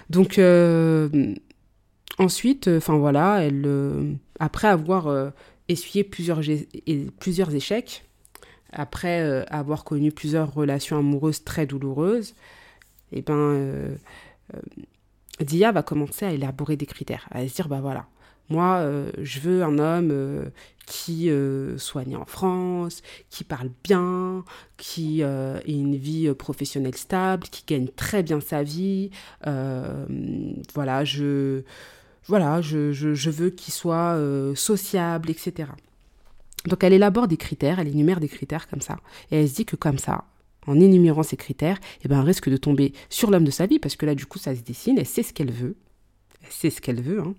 Donc, 0.10 0.40
ensuite, 2.20 2.68
enfin 2.68 2.98
voilà, 2.98 3.44
elle, 3.44 4.18
après 4.40 4.68
avoir 4.68 5.34
essuyé 5.68 6.04
plusieurs, 6.04 6.42
plusieurs 7.20 7.54
échecs, 7.54 8.06
après 8.72 9.46
avoir 9.50 9.84
connu 9.84 10.12
plusieurs 10.12 10.54
relations 10.54 10.98
amoureuses 10.98 11.44
très 11.44 11.66
douloureuses, 11.66 12.36
et 13.12 13.20
eh 13.20 13.22
ben, 13.22 13.98
Dia 15.40 15.72
va 15.72 15.84
commencer 15.84 16.26
à 16.26 16.32
élaborer 16.32 16.78
des 16.78 16.86
critères, 16.86 17.28
à 17.32 17.48
se 17.48 17.54
dire, 17.54 17.68
bah 17.68 17.82
voilà, 17.82 18.08
moi, 18.50 18.78
euh, 18.78 19.12
je 19.22 19.40
veux 19.40 19.64
un 19.64 19.80
homme 19.80 20.10
euh, 20.12 20.46
qui 20.86 21.30
euh, 21.32 21.78
soit 21.78 22.06
né 22.06 22.16
en 22.16 22.26
France, 22.26 23.02
qui 23.30 23.44
parle 23.44 23.72
bien, 23.84 24.44
qui 24.78 25.22
ait 25.22 25.62
une 25.68 25.96
vie 25.96 26.32
professionnelle 26.34 26.96
stable, 26.96 27.48
qui 27.48 27.64
gagne 27.66 27.88
très 27.88 28.24
bien 28.24 28.40
sa 28.40 28.64
vie. 28.64 29.10
voilà, 29.44 31.04
je, 31.04 31.64
voilà, 32.28 32.62
je, 32.62 32.92
je 32.92 33.30
veux 33.30 33.50
qu'il 33.50 33.74
soit 33.74 34.20
sociable, 34.56 35.30
etc. 35.30 35.70
Donc 36.68 36.84
elle 36.84 36.94
élabore 36.94 37.28
des 37.28 37.38
critères, 37.38 37.80
elle 37.80 37.88
énumère 37.88 38.20
des 38.20 38.28
critères 38.28 38.68
comme 38.68 38.82
ça. 38.82 38.98
Et 39.32 39.42
elle 39.42 39.50
se 39.50 39.56
dit 39.56 39.66
que 39.66 39.76
comme 39.76 40.00
ça, 40.00 40.26
en 40.68 40.80
énumérant 40.80 41.24
ces 41.24 41.38
critères, 41.38 41.78
eh 42.04 42.08
ben, 42.08 42.20
elle 42.20 42.26
risque 42.26 42.50
de 42.50 42.58
tomber 42.58 42.94
sur 43.10 43.30
l'homme 43.30 43.44
de 43.44 43.52
sa 43.52 43.66
vie, 43.68 43.80
parce 43.80 43.96
que 43.96 44.06
là, 44.06 44.16
du 44.16 44.26
coup, 44.26 44.40
ça 44.40 44.56
se 44.56 44.62
dessine, 44.62 44.98
elle 44.98 45.06
sait 45.06 45.24
ce 45.24 45.34
qu'elle 45.34 45.52
veut 45.52 45.76
c'est 46.50 46.70
ce 46.70 46.82
qu'elle 46.82 47.02
veut. 47.02 47.22
Hein. 47.22 47.36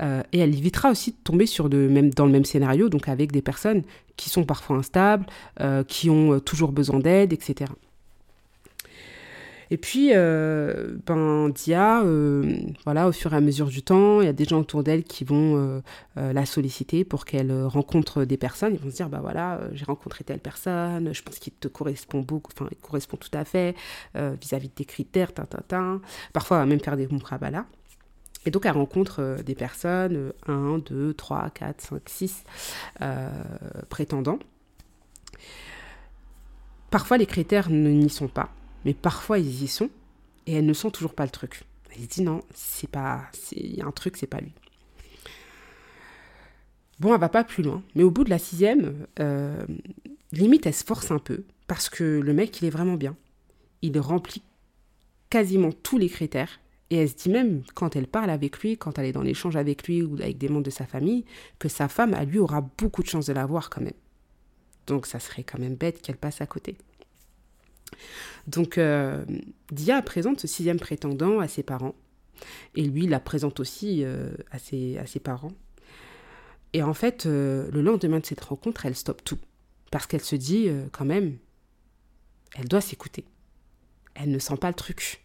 Euh, 0.00 0.22
et 0.32 0.38
elle 0.38 0.54
évitera 0.56 0.90
aussi 0.90 1.12
de 1.12 1.16
tomber 1.22 1.46
sur 1.46 1.68
de, 1.68 1.88
même, 1.88 2.10
dans 2.10 2.26
le 2.26 2.32
même 2.32 2.44
scénario, 2.44 2.88
donc 2.88 3.08
avec 3.08 3.32
des 3.32 3.42
personnes 3.42 3.82
qui 4.16 4.30
sont 4.30 4.44
parfois 4.44 4.76
instables, 4.76 5.26
euh, 5.60 5.84
qui 5.84 6.10
ont 6.10 6.34
euh, 6.34 6.40
toujours 6.40 6.72
besoin 6.72 6.98
d'aide, 6.98 7.32
etc. 7.32 7.70
Et 9.70 9.76
puis, 9.76 10.10
ben, 10.12 11.48
Dia, 11.50 12.02
voilà, 12.84 13.08
au 13.08 13.12
fur 13.12 13.32
et 13.32 13.36
à 13.36 13.40
mesure 13.40 13.68
du 13.68 13.82
temps, 13.82 14.20
il 14.20 14.26
y 14.26 14.28
a 14.28 14.32
des 14.32 14.44
gens 14.44 14.60
autour 14.60 14.82
d'elle 14.82 15.04
qui 15.04 15.24
vont 15.24 15.82
la 16.16 16.46
solliciter 16.46 17.04
pour 17.04 17.24
qu'elle 17.24 17.52
rencontre 17.66 18.24
des 18.24 18.36
personnes. 18.36 18.74
Ils 18.74 18.80
vont 18.80 18.90
se 18.90 18.96
dire, 18.96 19.08
bah 19.08 19.20
voilà, 19.20 19.60
j'ai 19.72 19.84
rencontré 19.84 20.24
telle 20.24 20.40
personne, 20.40 21.12
je 21.14 21.22
pense 21.22 21.38
qu'il 21.38 21.52
te 21.52 21.68
correspond 21.68 22.20
beaucoup, 22.20 22.50
enfin, 22.52 22.68
il 22.70 22.78
correspond 22.78 23.16
tout 23.16 23.30
à 23.32 23.44
fait 23.44 23.76
vis-à-vis 24.14 24.68
de 24.68 24.74
tes 24.74 24.84
critères. 24.84 25.32
Parfois, 25.32 26.56
elle 26.56 26.62
va 26.62 26.66
même 26.66 26.80
faire 26.80 26.96
des 26.96 27.08
là. 27.50 27.66
Et 28.46 28.50
donc, 28.50 28.64
elle 28.66 28.72
rencontre 28.72 29.20
euh, 29.20 29.42
des 29.42 29.54
personnes, 29.54 30.32
1, 30.46 30.78
2, 30.78 31.14
3, 31.14 31.50
4, 31.50 31.80
5, 31.80 32.02
6 32.06 32.44
prétendants. 33.88 34.38
Parfois, 36.90 37.18
les 37.18 37.26
critères 37.26 37.70
n'y 37.70 38.10
sont 38.10 38.28
pas, 38.28 38.50
mais 38.84 38.94
parfois, 38.94 39.38
ils 39.38 39.62
y 39.62 39.68
sont, 39.68 39.90
et 40.46 40.54
elle 40.54 40.66
ne 40.66 40.72
sent 40.72 40.90
toujours 40.90 41.14
pas 41.14 41.24
le 41.24 41.30
truc. 41.30 41.64
Elle 41.94 42.06
dit 42.06 42.22
non, 42.22 42.42
c'est 42.54 42.88
pas, 42.88 43.22
il 43.52 43.76
y 43.76 43.82
a 43.82 43.86
un 43.86 43.90
truc, 43.90 44.16
c'est 44.16 44.26
pas 44.26 44.40
lui. 44.40 44.52
Bon, 47.00 47.14
elle 47.14 47.20
va 47.20 47.28
pas 47.28 47.44
plus 47.44 47.62
loin, 47.62 47.82
mais 47.94 48.02
au 48.02 48.10
bout 48.10 48.24
de 48.24 48.30
la 48.30 48.38
sixième, 48.38 49.06
euh, 49.20 49.64
limite, 50.32 50.66
elle 50.66 50.74
se 50.74 50.84
force 50.84 51.10
un 51.10 51.18
peu, 51.18 51.44
parce 51.66 51.88
que 51.88 52.04
le 52.04 52.32
mec, 52.34 52.60
il 52.60 52.66
est 52.66 52.70
vraiment 52.70 52.96
bien. 52.96 53.16
Il 53.82 53.98
remplit 53.98 54.42
quasiment 55.30 55.72
tous 55.72 55.96
les 55.96 56.08
critères, 56.08 56.60
et 56.90 56.96
elle 56.96 57.08
se 57.08 57.14
dit 57.14 57.30
même, 57.30 57.62
quand 57.74 57.96
elle 57.96 58.06
parle 58.06 58.30
avec 58.30 58.58
lui, 58.58 58.76
quand 58.76 58.98
elle 58.98 59.06
est 59.06 59.12
dans 59.12 59.22
l'échange 59.22 59.56
avec 59.56 59.86
lui 59.86 60.02
ou 60.02 60.14
avec 60.16 60.38
des 60.38 60.48
membres 60.48 60.64
de 60.64 60.70
sa 60.70 60.86
famille, 60.86 61.24
que 61.58 61.68
sa 61.68 61.88
femme, 61.88 62.14
à 62.14 62.24
lui, 62.24 62.38
aura 62.38 62.60
beaucoup 62.60 63.02
de 63.02 63.08
chance 63.08 63.26
de 63.26 63.32
l'avoir 63.32 63.70
quand 63.70 63.80
même. 63.80 63.94
Donc 64.86 65.06
ça 65.06 65.20
serait 65.20 65.44
quand 65.44 65.58
même 65.58 65.76
bête 65.76 66.02
qu'elle 66.02 66.16
passe 66.16 66.40
à 66.40 66.46
côté. 66.46 66.76
Donc 68.46 68.78
euh, 68.78 69.24
Dia 69.70 70.00
présente 70.02 70.40
ce 70.40 70.46
sixième 70.46 70.78
prétendant 70.78 71.40
à 71.40 71.48
ses 71.48 71.62
parents. 71.62 71.94
Et 72.74 72.82
lui, 72.82 73.06
la 73.06 73.20
présente 73.20 73.60
aussi 73.60 74.02
euh, 74.02 74.30
à, 74.50 74.58
ses, 74.58 75.20
parents. 75.22 75.52
Et 76.72 76.82
en 76.82 76.94
fait, 76.94 77.26
euh, 77.26 77.70
le 77.70 77.82
lendemain 77.82 78.20
de 78.20 78.26
cette 78.26 78.42
rencontre, 78.42 78.86
elle 78.86 78.96
stoppe 78.96 79.22
tout. 79.24 79.38
Parce 79.90 80.06
qu'elle 80.06 80.22
se 80.22 80.36
dit, 80.36 80.68
quand 80.92 81.04
même, 81.04 81.36
elle 82.54 82.68
doit 82.68 82.80
s'écouter. 82.80 83.24
Elle 84.14 84.30
ne 84.30 84.38
sent 84.38 84.56
pas 84.56 84.68
le 84.68 84.74
truc. 84.74 85.24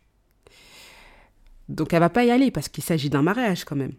Donc 1.70 1.94
elle 1.94 2.00
va 2.00 2.10
pas 2.10 2.26
y 2.26 2.32
aller 2.32 2.50
parce 2.50 2.68
qu'il 2.68 2.84
s'agit 2.84 3.12
d'un 3.12 3.22
mariage 3.22 3.64
quand 3.64 3.76
même. 3.76 3.94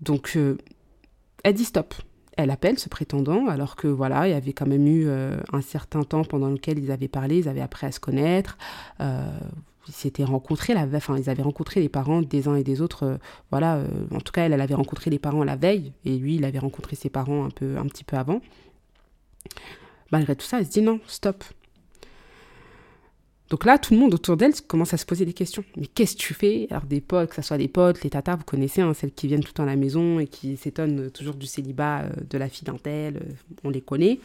Donc 0.00 0.38
elle 1.42 1.54
dit 1.54 1.64
stop. 1.64 1.94
Elle 2.36 2.50
appelle 2.50 2.78
ce 2.78 2.88
prétendant 2.88 3.46
alors 3.46 3.76
que 3.76 3.88
voilà, 3.88 4.28
il 4.28 4.32
y 4.32 4.34
avait 4.34 4.52
quand 4.52 4.66
même 4.66 4.86
eu 4.86 5.06
euh, 5.06 5.38
un 5.52 5.62
certain 5.62 6.04
temps 6.04 6.24
pendant 6.24 6.50
lequel 6.50 6.78
ils 6.78 6.90
avaient 6.90 7.08
parlé, 7.08 7.38
ils 7.38 7.48
avaient 7.48 7.60
appris 7.60 7.86
à 7.86 7.92
se 7.92 8.00
connaître. 8.00 8.58
Euh, 9.00 9.38
ils 9.88 9.94
s'étaient 9.94 10.24
rencontrés, 10.24 10.74
la 10.74 10.82
enfin 10.94 11.16
ils 11.16 11.30
avaient 11.30 11.44
rencontré 11.44 11.80
les 11.80 11.88
parents 11.88 12.20
des 12.20 12.48
uns 12.48 12.56
et 12.56 12.64
des 12.64 12.80
autres. 12.80 13.18
voilà, 13.52 13.82
en 14.12 14.20
tout 14.20 14.32
cas 14.32 14.44
elle, 14.44 14.52
elle 14.52 14.60
avait 14.60 14.74
rencontré 14.74 15.10
les 15.10 15.20
parents 15.20 15.44
la 15.44 15.54
veille 15.54 15.92
et 16.04 16.18
lui 16.18 16.34
il 16.34 16.44
avait 16.44 16.58
rencontré 16.58 16.96
ses 16.96 17.08
parents 17.08 17.44
un 17.44 17.50
peu, 17.50 17.78
un 17.78 17.84
petit 17.84 18.02
peu 18.02 18.16
avant. 18.16 18.40
Malgré 20.10 20.36
tout 20.36 20.46
ça, 20.46 20.58
elle 20.58 20.66
se 20.66 20.70
dit 20.70 20.82
non, 20.82 21.00
stop. 21.06 21.44
Donc 23.50 23.64
là, 23.64 23.78
tout 23.78 23.94
le 23.94 24.00
monde 24.00 24.14
autour 24.14 24.36
d'elle 24.36 24.54
commence 24.66 24.92
à 24.92 24.96
se 24.96 25.06
poser 25.06 25.24
des 25.24 25.32
questions. 25.32 25.64
Mais 25.76 25.86
qu'est-ce 25.86 26.14
que 26.14 26.20
tu 26.20 26.34
fais? 26.34 26.66
Alors 26.70 26.84
des 26.84 27.00
potes, 27.00 27.30
que 27.30 27.36
ce 27.36 27.42
soit 27.42 27.58
des 27.58 27.68
potes, 27.68 28.02
les 28.02 28.10
tatas, 28.10 28.36
vous 28.36 28.44
connaissez, 28.44 28.80
hein, 28.80 28.92
celles 28.94 29.12
qui 29.12 29.28
viennent 29.28 29.44
tout 29.44 29.52
le 29.56 29.62
à 29.62 29.66
la 29.66 29.76
maison 29.76 30.18
et 30.18 30.26
qui 30.26 30.56
s'étonnent 30.56 31.10
toujours 31.10 31.34
du 31.34 31.46
célibat 31.46 32.00
euh, 32.00 32.10
de 32.28 32.38
la 32.38 32.48
fille 32.48 32.64
d'un 32.64 32.76
euh, 32.86 33.20
on 33.62 33.70
les 33.70 33.80
connaît. 33.80 34.18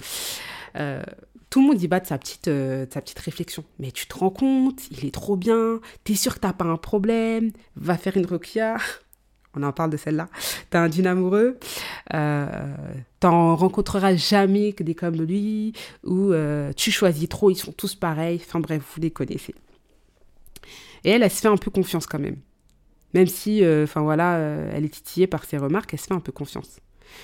Euh, 0.76 1.04
tout 1.50 1.62
le 1.62 1.68
monde 1.68 1.82
y 1.82 1.88
de 1.88 2.06
sa 2.06 2.18
petite, 2.18 2.46
sa 2.46 3.02
petite 3.02 3.20
réflexion. 3.20 3.64
Mais 3.78 3.92
tu 3.92 4.08
te 4.08 4.18
rends 4.18 4.30
compte, 4.30 4.80
il 4.90 5.06
est 5.06 5.14
trop 5.14 5.36
bien, 5.36 5.82
t'es 6.06 6.16
sûr 6.16 6.36
que 6.36 6.40
t'as 6.40 6.54
pas 6.54 6.66
un 6.66 6.78
problème, 6.78 7.52
va 7.76 7.98
faire 7.98 8.16
une 8.16 8.26
roquia 8.26 8.78
on 9.54 9.64
en 9.64 9.74
parle 9.74 9.90
de 9.90 9.98
celle-là, 9.98 10.30
t'as 10.70 10.80
un 10.80 10.88
dune 10.88 11.08
amoureux, 11.08 11.60
t'en 13.22 13.56
rencontreras 13.56 14.16
jamais 14.16 14.74
que 14.74 14.84
des 14.84 14.96
comme 14.96 15.16
lui, 15.16 15.74
ou 16.04 16.34
euh, 16.34 16.74
tu 16.74 16.92
choisis 16.92 17.30
trop, 17.30 17.52
ils 17.52 17.56
sont 17.56 17.72
tous 17.72 17.96
pareils, 17.96 18.42
enfin 18.44 18.60
bref, 18.60 18.84
vous 18.94 19.02
les 19.02 19.12
connaissez. 19.12 19.56
Et 21.04 21.12
elle, 21.12 21.24
elle 21.24 21.32
se 21.32 21.40
fait 21.40 21.48
un 21.48 21.58
peu 21.58 21.70
confiance 21.72 22.08
quand 22.08 22.20
même. 22.20 22.38
Même 23.14 23.28
si, 23.28 23.64
euh, 23.64 23.84
enfin 23.84 24.02
voilà, 24.02 24.38
euh, 24.38 24.72
elle 24.74 24.86
est 24.86 24.90
titillée 24.90 25.28
par 25.28 25.46
ses 25.46 25.58
remarques, 25.58 25.94
elle 25.94 26.00
se 26.00 26.08
fait 26.08 26.16
un 26.16 26.20
peu 26.20 26.32
confiance. 26.32 26.80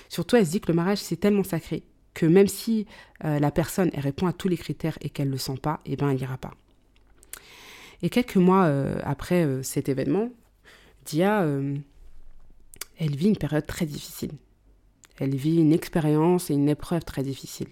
Surtout, 0.07 0.35
elle 0.35 0.45
se 0.45 0.51
dit 0.51 0.61
que 0.61 0.71
le 0.71 0.75
mariage, 0.75 0.99
c'est 0.99 1.17
tellement 1.17 1.43
sacré 1.43 1.83
que 2.13 2.25
même 2.25 2.47
si 2.47 2.87
la 3.21 3.51
personne, 3.51 3.91
répond 3.93 4.25
à 4.25 4.33
tous 4.33 4.47
les 4.47 4.57
critères 4.57 4.97
et 5.01 5.09
qu'elle 5.11 5.27
ne 5.27 5.33
le 5.33 5.37
sent 5.37 5.57
pas, 5.61 5.81
eh 5.85 5.95
ben, 5.95 6.09
elle 6.09 6.17
n'ira 6.17 6.37
pas. 6.37 6.55
Et 8.01 8.09
quelques 8.09 8.37
mois 8.37 8.65
après 9.03 9.47
cet 9.61 9.87
événement, 9.87 10.31
Dia 11.05 11.47
elle 12.97 13.15
vit 13.15 13.27
une 13.27 13.37
période 13.37 13.67
très 13.67 13.85
difficile. 13.85 14.31
Elle 15.19 15.35
vit 15.35 15.57
une 15.57 15.73
expérience 15.73 16.49
et 16.49 16.53
une 16.53 16.69
épreuve 16.69 17.03
très 17.03 17.23
difficile. 17.23 17.69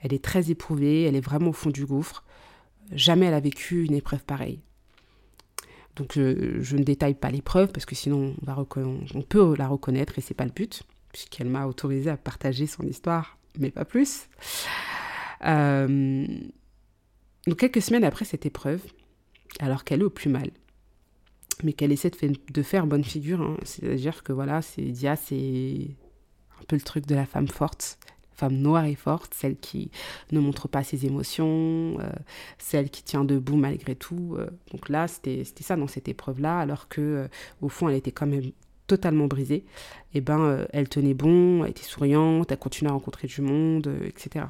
Elle 0.00 0.14
est 0.14 0.24
très 0.24 0.50
éprouvée, 0.50 1.02
elle 1.02 1.16
est 1.16 1.20
vraiment 1.20 1.50
au 1.50 1.52
fond 1.52 1.70
du 1.70 1.84
gouffre. 1.84 2.24
Jamais 2.92 3.26
elle 3.26 3.34
a 3.34 3.40
vécu 3.40 3.84
une 3.84 3.94
épreuve 3.94 4.24
pareille. 4.24 4.60
Donc 5.96 6.12
je, 6.14 6.76
ne 6.76 6.82
détaille 6.82 7.14
pas 7.14 7.30
l'épreuve 7.30 7.72
parce 7.72 7.84
que 7.84 7.94
sinon 7.94 8.34
on 8.46 9.22
peut 9.22 9.54
la 9.56 9.68
reconnaître 9.68 10.18
et 10.18 10.22
c'est 10.22 10.34
pas 10.34 10.44
le 10.44 10.50
but, 10.50 10.82
puisqu'elle 11.12 11.48
m'a 11.48 11.66
autorisé 11.66 12.10
à 12.10 12.16
partager 12.16 12.66
son 12.66 12.84
histoire, 12.84 13.38
mais 13.58 13.70
pas 13.70 13.84
plus. 13.84 14.28
Euh, 15.44 16.26
donc 17.46 17.58
quelques 17.58 17.82
semaines 17.82 18.04
après 18.04 18.24
cette 18.24 18.46
épreuve, 18.46 18.82
alors 19.58 19.84
qu'elle 19.84 20.00
est 20.00 20.04
au 20.04 20.10
plus 20.10 20.30
mal, 20.30 20.50
mais 21.62 21.72
qu'elle 21.72 21.92
essaie 21.92 22.10
de, 22.10 22.62
faire 22.62 22.86
bonne 22.86 23.04
figure. 23.04 23.40
Hein. 23.40 23.56
C'est-à-dire 23.64 24.22
que 24.22 24.32
voilà, 24.32 24.62
c'est 24.62 24.82
Dia, 24.82 25.16
c'est 25.16 25.88
un 26.60 26.64
peu 26.66 26.76
le 26.76 26.82
truc 26.82 27.06
de 27.06 27.14
la 27.14 27.26
femme 27.26 27.48
forte, 27.48 27.98
femme 28.32 28.56
noire 28.56 28.84
et 28.84 28.94
forte, 28.94 29.34
celle 29.34 29.56
qui 29.56 29.90
ne 30.32 30.40
montre 30.40 30.68
pas 30.68 30.82
ses 30.82 31.06
émotions, 31.06 31.98
euh, 32.00 32.10
celle 32.58 32.90
qui 32.90 33.02
tient 33.02 33.24
debout 33.24 33.56
malgré 33.56 33.94
tout. 33.94 34.36
Euh. 34.38 34.48
donc 34.72 34.88
là, 34.88 35.08
c'était 35.08 35.44
ça 35.60 35.76
dans 35.76 35.88
cette 35.88 36.08
épreuve-là, 36.08 36.58
alors 36.58 36.88
que 36.88 37.00
euh, 37.00 37.28
au 37.60 37.68
fond, 37.68 37.88
elle 37.88 37.96
était 37.96 38.12
quand 38.12 38.26
même 38.26 38.52
totalement 38.86 39.26
brisée. 39.26 39.64
Et 40.14 40.18
eh 40.18 40.20
ben, 40.20 40.66
elle 40.72 40.88
tenait 40.88 41.14
bon, 41.14 41.62
elle 41.64 41.70
était 41.70 41.84
souriante, 41.84 42.50
elle 42.50 42.58
continuait 42.58 42.90
à 42.90 42.94
rencontrer 42.94 43.28
du 43.28 43.40
monde, 43.40 43.88
etc. 44.04 44.46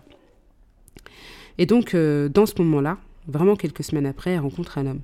Et 1.58 1.66
donc, 1.66 1.94
dans 1.94 2.46
ce 2.46 2.54
moment-là, 2.62 2.96
vraiment 3.26 3.54
quelques 3.54 3.84
semaines 3.84 4.06
après, 4.06 4.30
elle 4.30 4.40
rencontre 4.40 4.78
un 4.78 4.86
homme 4.86 5.02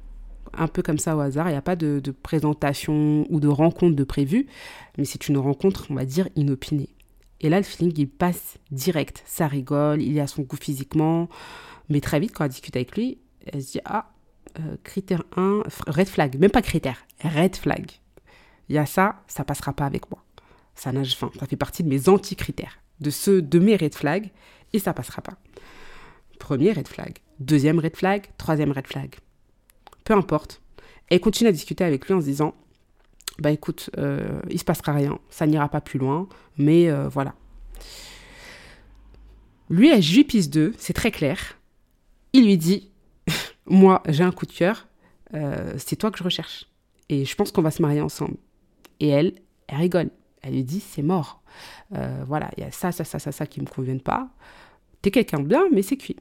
un 0.57 0.69
peu 0.69 0.83
comme 0.83 0.99
ça 0.99 1.17
au 1.17 1.21
hasard. 1.21 1.49
Il 1.49 1.53
n'y 1.53 1.59
a 1.59 1.63
pas 1.63 1.77
de, 1.77 2.01
présentation 2.23 3.27
ou 3.31 3.41
de 3.41 3.49
rencontre 3.49 3.95
de 3.95 4.05
prévu, 4.05 4.47
mais 4.99 5.05
c'est 5.05 5.29
une 5.29 5.39
rencontre, 5.39 5.87
on 5.91 5.95
va 5.95 6.05
dire, 6.05 6.29
inopinée. 6.37 6.89
Et 7.41 7.49
là, 7.49 7.59
le 7.59 7.65
feeling, 7.65 7.93
il 7.97 8.09
passe 8.09 8.59
direct. 8.71 9.23
Ça 9.27 9.47
rigole, 9.47 10.03
il 10.03 10.19
à 10.21 10.27
son 10.27 10.43
goût 10.43 10.57
physiquement. 10.57 11.29
Mais 11.89 12.01
très 12.01 12.21
vite, 12.21 12.33
quand 12.35 12.45
elle 12.45 12.51
discute 12.51 12.77
avec 12.77 12.97
lui, 12.97 13.19
elle 13.47 13.63
se 13.63 13.73
dit 13.73 13.81
Ah, 13.85 14.11
euh, 14.59 14.77
critère 14.83 15.23
1, 15.37 15.63
red 15.87 16.09
flag. 16.09 16.39
Même 16.39 16.51
pas 16.51 16.63
critère, 16.63 17.07
red 17.23 17.57
flag. 17.57 17.91
Il 18.69 18.75
y 18.75 18.79
a 18.79 18.87
ça, 18.87 19.23
ça 19.29 19.45
passera 19.45 19.73
pas 19.73 19.87
avec 19.87 20.11
moi. 20.11 20.25
Ça 20.75 20.93
nage 20.93 21.17
fin. 21.17 21.31
Ça 21.39 21.47
fait 21.47 21.57
partie 21.57 21.83
de 21.83 21.89
mes 21.89 22.09
anti-critères, 22.09 22.79
de 23.01 23.11
ceux 23.11 23.43
de 23.43 23.59
mes 23.59 23.77
red 23.77 23.95
flags, 23.95 24.31
et 24.73 24.79
ça 24.79 24.93
passera 24.93 25.23
pas. 25.23 25.35
Premier 26.39 26.73
red 26.73 26.89
flag. 26.89 27.19
Deuxième 27.39 27.79
red 27.79 27.97
flag. 27.97 28.27
Troisième 28.39 28.73
red 28.73 28.87
flag 28.87 29.17
peu 30.07 30.15
importe. 30.15 30.63
Elle 31.09 31.21
continue 31.21 31.49
à 31.49 31.53
discuter 31.53 31.85
avec 31.85 32.07
lui 32.07 32.15
en 32.15 32.21
se 32.21 32.27
disant 32.27 32.55
Bah 33.39 33.51
écoute, 33.51 33.91
euh, 33.99 34.41
il 34.51 34.59
se 34.59 34.65
passera 34.65 34.93
rien, 34.93 35.19
ça 35.29 35.47
n'ira 35.47 35.69
pas 35.69 35.81
plus 35.81 35.99
loin, 35.99 36.29
mais 36.57 36.89
euh, 36.89 37.09
voilà. 37.09 37.35
Lui, 39.69 39.91
à 39.91 40.01
Jupis 40.01 40.49
2, 40.49 40.75
c'est 40.79 40.93
très 40.93 41.11
clair. 41.11 41.59
Il 42.33 42.47
lui 42.47 42.57
dit 42.57 42.91
Moi, 43.67 44.03
j'ai 44.09 44.25
un 44.25 44.33
coup 44.33 44.47
de 44.47 44.53
cœur, 44.53 44.87
euh, 45.35 45.75
c'est 45.77 45.97
toi 45.97 46.11
que 46.11 46.19
je 46.19 46.25
recherche. 46.25 46.67
Et 47.09 47.25
je 47.25 47.37
pense 47.37 47.53
qu'on 47.53 47.63
va 47.63 47.71
se 47.71 47.83
marier 47.83 48.01
ensemble. 48.01 48.37
Et 49.01 49.09
elle, 49.09 49.35
elle 49.69 49.79
rigole. 49.79 50.11
Elle 50.43 50.55
lui 50.55 50.65
dit 50.65 50.81
C'est 50.81 51.03
mort. 51.03 51.43
voilà, 51.91 52.51
il 52.57 52.63
y 52.63 52.67
a 52.67 52.71
ça, 52.71 52.93
ça, 52.93 53.05
ça, 53.05 53.19
ça, 53.19 53.33
ça 53.33 53.47
qui 53.47 53.61
ne 53.61 53.67
me 53.67 53.71
conviennent 53.71 54.01
pas. 54.01 54.31
T'es 55.03 55.11
quelqu'un 55.11 55.41
de 55.41 55.47
bien, 55.47 55.69
mais 55.73 55.83
c'est 55.83 55.97
cuit. 55.97 56.17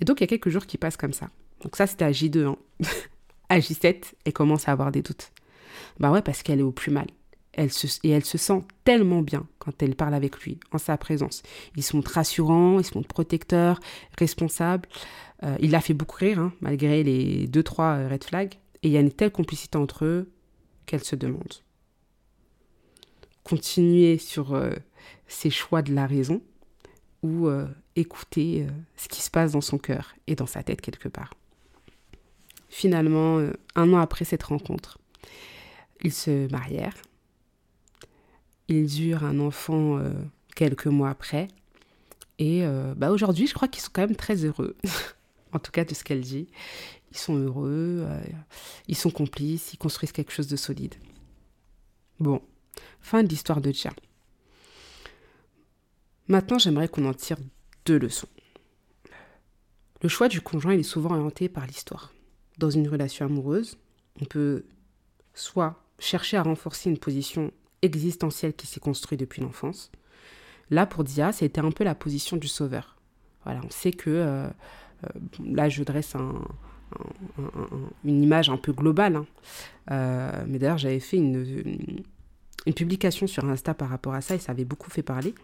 Et 0.00 0.04
donc, 0.04 0.20
il 0.20 0.22
y 0.22 0.24
a 0.24 0.28
quelques 0.28 0.48
jours 0.48 0.66
qui 0.66 0.78
passent 0.78 0.96
comme 0.96 1.12
ça. 1.12 1.28
Donc 1.60 1.76
ça, 1.76 1.86
c'était 1.86 2.04
à 2.04 2.10
J2. 2.10 2.46
Hein. 2.46 2.56
à 3.48 3.58
J7, 3.58 4.14
elle 4.24 4.32
commence 4.32 4.68
à 4.68 4.72
avoir 4.72 4.92
des 4.92 5.02
doutes. 5.02 5.32
Bah 5.98 6.10
ouais, 6.10 6.22
parce 6.22 6.42
qu'elle 6.42 6.60
est 6.60 6.64
au 6.64 6.72
plus 6.72 6.90
mal. 6.90 7.06
Elle 7.52 7.72
se, 7.72 7.86
et 8.04 8.10
elle 8.10 8.24
se 8.24 8.38
sent 8.38 8.62
tellement 8.84 9.20
bien 9.20 9.46
quand 9.58 9.82
elle 9.82 9.96
parle 9.96 10.14
avec 10.14 10.40
lui, 10.40 10.60
en 10.70 10.78
sa 10.78 10.96
présence. 10.96 11.42
Ils 11.76 11.82
sont 11.82 12.00
rassurants, 12.00 12.78
ils 12.78 12.84
sont 12.84 13.02
protecteurs, 13.02 13.80
responsables. 14.16 14.88
Euh, 15.42 15.56
il 15.60 15.70
l'a 15.70 15.80
fait 15.80 15.94
beaucoup 15.94 16.16
rire, 16.18 16.38
hein, 16.38 16.52
malgré 16.60 17.02
les 17.02 17.46
deux, 17.46 17.62
trois 17.62 17.96
euh, 17.96 18.08
red 18.08 18.22
flags. 18.24 18.54
Et 18.82 18.88
il 18.88 18.92
y 18.92 18.96
a 18.96 19.00
une 19.00 19.12
telle 19.12 19.32
complicité 19.32 19.76
entre 19.76 20.04
eux 20.04 20.30
qu'elle 20.86 21.02
se 21.02 21.16
demande. 21.16 21.54
Continuer 23.42 24.18
sur 24.18 24.54
euh, 24.54 24.72
ses 25.26 25.50
choix 25.50 25.82
de 25.82 25.92
la 25.92 26.06
raison 26.06 26.42
ou 27.24 27.48
écouter 27.96 28.64
ce 28.96 29.08
qui 29.08 29.22
se 29.22 29.28
passe 29.28 29.50
dans 29.50 29.60
son 29.60 29.76
cœur 29.76 30.14
et 30.28 30.36
dans 30.36 30.46
sa 30.46 30.62
tête 30.62 30.80
quelque 30.80 31.08
part. 31.08 31.34
Finalement, 32.68 33.38
euh, 33.38 33.52
un 33.74 33.92
an 33.92 33.98
après 33.98 34.24
cette 34.24 34.42
rencontre, 34.42 34.98
ils 36.02 36.12
se 36.12 36.50
marièrent. 36.50 36.96
Ils 38.68 39.08
eurent 39.08 39.24
un 39.24 39.38
enfant 39.40 39.98
euh, 39.98 40.12
quelques 40.54 40.86
mois 40.86 41.10
après. 41.10 41.48
Et 42.38 42.64
euh, 42.64 42.94
bah 42.94 43.10
aujourd'hui, 43.10 43.46
je 43.46 43.54
crois 43.54 43.68
qu'ils 43.68 43.82
sont 43.82 43.90
quand 43.92 44.02
même 44.02 44.16
très 44.16 44.44
heureux. 44.44 44.76
en 45.52 45.58
tout 45.58 45.72
cas, 45.72 45.84
de 45.84 45.94
ce 45.94 46.04
qu'elle 46.04 46.20
dit. 46.20 46.48
Ils 47.10 47.16
sont 47.16 47.36
heureux, 47.36 48.06
ils 48.86 48.94
sont 48.94 49.08
complices, 49.08 49.72
ils 49.72 49.78
construisent 49.78 50.12
quelque 50.12 50.30
chose 50.30 50.46
de 50.46 50.56
solide. 50.56 50.94
Bon, 52.20 52.42
fin 53.00 53.22
de 53.22 53.28
l'histoire 53.28 53.62
de 53.62 53.72
Tcha. 53.72 53.90
Maintenant, 56.28 56.58
j'aimerais 56.58 56.88
qu'on 56.88 57.06
en 57.06 57.14
tire 57.14 57.38
deux 57.86 57.98
leçons. 57.98 58.28
Le 60.02 60.08
choix 60.10 60.28
du 60.28 60.42
conjoint 60.42 60.74
il 60.74 60.80
est 60.80 60.82
souvent 60.82 61.12
orienté 61.12 61.48
par 61.48 61.66
l'histoire 61.66 62.12
dans 62.58 62.70
une 62.70 62.88
relation 62.88 63.24
amoureuse, 63.24 63.78
on 64.20 64.24
peut 64.24 64.64
soit 65.32 65.82
chercher 65.98 66.36
à 66.36 66.42
renforcer 66.42 66.90
une 66.90 66.98
position 66.98 67.50
existentielle 67.82 68.54
qui 68.54 68.66
s'est 68.66 68.80
construite 68.80 69.20
depuis 69.20 69.42
l'enfance. 69.42 69.90
Là, 70.70 70.86
pour 70.86 71.04
Dia, 71.04 71.32
c'était 71.32 71.60
un 71.60 71.70
peu 71.70 71.84
la 71.84 71.94
position 71.94 72.36
du 72.36 72.48
sauveur. 72.48 72.96
Voilà, 73.44 73.60
on 73.64 73.70
sait 73.70 73.92
que, 73.92 74.10
euh, 74.10 74.46
euh, 74.46 75.08
là, 75.44 75.68
je 75.68 75.82
dresse 75.82 76.14
une 78.04 78.22
image 78.22 78.50
un 78.50 78.56
peu 78.56 78.72
globale, 78.72 79.16
hein. 79.16 79.26
euh, 79.90 80.44
mais 80.46 80.58
d'ailleurs, 80.58 80.78
j'avais 80.78 81.00
fait 81.00 81.16
une, 81.16 82.02
une 82.66 82.74
publication 82.74 83.26
sur 83.26 83.44
Insta 83.44 83.74
par 83.74 83.88
rapport 83.88 84.14
à 84.14 84.20
ça 84.20 84.34
et 84.34 84.38
ça 84.38 84.52
avait 84.52 84.64
beaucoup 84.64 84.90
fait 84.90 85.02
parler. 85.02 85.34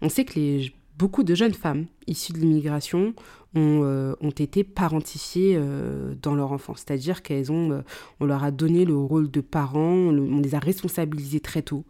On 0.00 0.08
sait 0.08 0.24
que 0.24 0.34
les 0.34 0.72
beaucoup 0.96 1.22
de 1.22 1.34
jeunes 1.34 1.54
femmes 1.54 1.86
issues 2.06 2.32
de 2.32 2.38
l'immigration 2.38 3.14
ont, 3.54 3.82
euh, 3.84 4.14
ont, 4.20 4.30
été 4.30 4.64
parentifiées 4.64 5.56
euh, 5.56 6.14
dans 6.20 6.34
leur 6.34 6.52
enfance. 6.52 6.84
C'est-à-dire 6.86 7.22
qu'elles 7.22 7.52
ont, 7.52 7.70
euh, 7.70 7.80
on 8.20 8.24
leur 8.24 8.44
a 8.44 8.50
donné 8.50 8.84
le 8.84 8.96
rôle 8.96 9.30
de 9.30 9.40
parents, 9.40 9.80
on, 9.80 10.40
les 10.40 10.54
a 10.54 10.58
responsabilisées 10.58 11.40
très 11.40 11.62
tôt. 11.62 11.84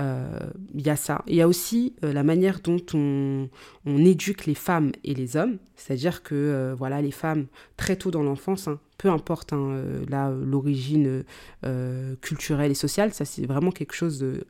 Il 0.00 0.86
y 0.86 0.90
a 0.90 0.96
ça. 0.96 1.24
Il 1.26 1.34
y 1.34 1.42
a 1.42 1.48
aussi 1.48 1.94
la 2.02 2.22
manière 2.22 2.60
dont 2.60 2.80
on, 2.94 3.48
on, 3.84 3.98
éduque 3.98 4.46
les 4.46 4.54
femmes 4.54 4.92
et 5.02 5.12
les 5.12 5.36
hommes. 5.36 5.58
C'est-à-dire 5.74 6.22
que 6.22 6.72
voilà, 6.78 7.02
les 7.02 7.10
femmes, 7.10 7.46
très 7.76 7.96
tôt 7.96 8.12
dans 8.12 8.22
l'enfance, 8.22 8.68
hein, 8.68 8.78
peu 8.96 9.10
importe 9.10 9.52
hein, 9.52 9.82
l'origine 10.08 11.24
culturelle 12.20 12.70
et 12.70 12.74
sociale, 12.74 13.12
ça 13.12 13.24
c'est 13.24 13.46
vraiment 13.46 13.72
quelque 13.72 13.94
chose 13.94 14.20
de 14.20 14.46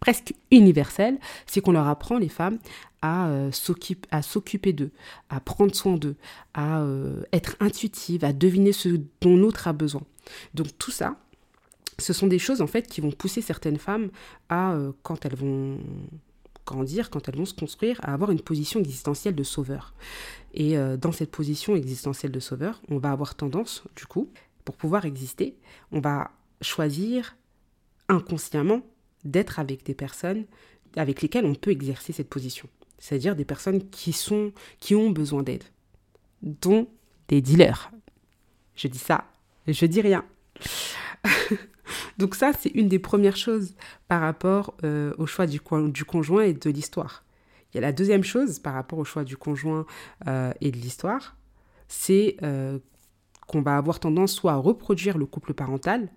presque 0.00 0.34
universel, 0.50 1.18
c'est 1.46 1.60
qu'on 1.60 1.72
leur 1.72 1.86
apprend, 1.86 2.18
les 2.18 2.28
femmes, 2.28 2.58
à 3.02 3.28
euh, 3.28 3.50
s'occuper 3.52 4.72
d'eux, 4.72 4.90
à 5.28 5.40
prendre 5.40 5.74
soin 5.74 5.96
d'eux, 5.96 6.16
à 6.54 6.80
euh, 6.80 7.22
être 7.32 7.56
intuitive, 7.60 8.24
à 8.24 8.32
deviner 8.32 8.72
ce 8.72 9.00
dont 9.20 9.36
l'autre 9.36 9.68
a 9.68 9.72
besoin. 9.72 10.02
Donc 10.54 10.76
tout 10.78 10.90
ça, 10.90 11.16
ce 11.98 12.12
sont 12.12 12.26
des 12.26 12.38
choses 12.38 12.62
en 12.62 12.66
fait 12.66 12.86
qui 12.86 13.00
vont 13.00 13.10
pousser 13.10 13.42
certaines 13.42 13.78
femmes 13.78 14.10
à, 14.48 14.72
euh, 14.72 14.92
quand 15.02 15.24
elles 15.24 15.36
vont 15.36 15.78
grandir, 16.66 17.10
quand 17.10 17.28
elles 17.28 17.36
vont 17.36 17.46
se 17.46 17.54
construire, 17.54 17.98
à 18.02 18.12
avoir 18.12 18.30
une 18.30 18.40
position 18.40 18.80
existentielle 18.80 19.34
de 19.34 19.42
sauveur. 19.42 19.94
Et 20.52 20.76
dans 20.98 21.12
cette 21.12 21.30
position 21.30 21.74
existentielle 21.74 22.32
de 22.32 22.40
sauveur, 22.40 22.80
on 22.88 22.98
va 22.98 23.12
avoir 23.12 23.34
tendance, 23.34 23.84
du 23.96 24.04
coup, 24.06 24.28
pour 24.64 24.76
pouvoir 24.76 25.04
exister, 25.04 25.56
on 25.90 26.00
va 26.00 26.30
choisir 26.60 27.36
inconsciemment 28.08 28.82
d'être 29.24 29.58
avec 29.58 29.84
des 29.84 29.94
personnes 29.94 30.44
avec 30.96 31.22
lesquelles 31.22 31.44
on 31.44 31.54
peut 31.54 31.70
exercer 31.70 32.12
cette 32.12 32.28
position. 32.28 32.68
C'est-à-dire 32.98 33.36
des 33.36 33.44
personnes 33.44 33.88
qui, 33.90 34.12
sont, 34.12 34.52
qui 34.78 34.94
ont 34.94 35.10
besoin 35.10 35.42
d'aide, 35.42 35.64
dont 36.42 36.88
des 37.28 37.40
dealers. 37.40 37.90
Je 38.74 38.88
dis 38.88 38.98
ça, 38.98 39.24
je 39.66 39.86
dis 39.86 40.00
rien. 40.00 40.24
Donc 42.18 42.34
ça, 42.34 42.52
c'est 42.58 42.70
une 42.70 42.88
des 42.88 42.98
premières 42.98 43.36
choses 43.36 43.74
par 44.08 44.20
rapport 44.20 44.74
euh, 44.84 45.14
au 45.18 45.26
choix 45.26 45.46
du, 45.46 45.60
conjoint 45.60 46.42
et 46.42 46.52
de 46.52 46.70
l'histoire. 46.70 47.24
Il 47.72 47.76
y 47.76 47.78
a 47.78 47.80
la 47.80 47.92
deuxième 47.92 48.24
chose 48.24 48.58
par 48.58 48.74
rapport 48.74 48.98
au 48.98 49.04
choix 49.04 49.24
du 49.24 49.36
conjoint 49.36 49.86
euh, 50.26 50.52
et 50.60 50.70
de 50.70 50.76
l'histoire, 50.76 51.36
c'est 51.88 52.36
euh, 52.42 52.78
qu'on 53.46 53.62
va 53.62 53.76
avoir 53.76 54.00
tendance 54.00 54.32
soit 54.32 54.52
à 54.52 54.56
reproduire 54.56 55.18
le 55.18 55.26
couple 55.26 55.54
parental, 55.54 56.08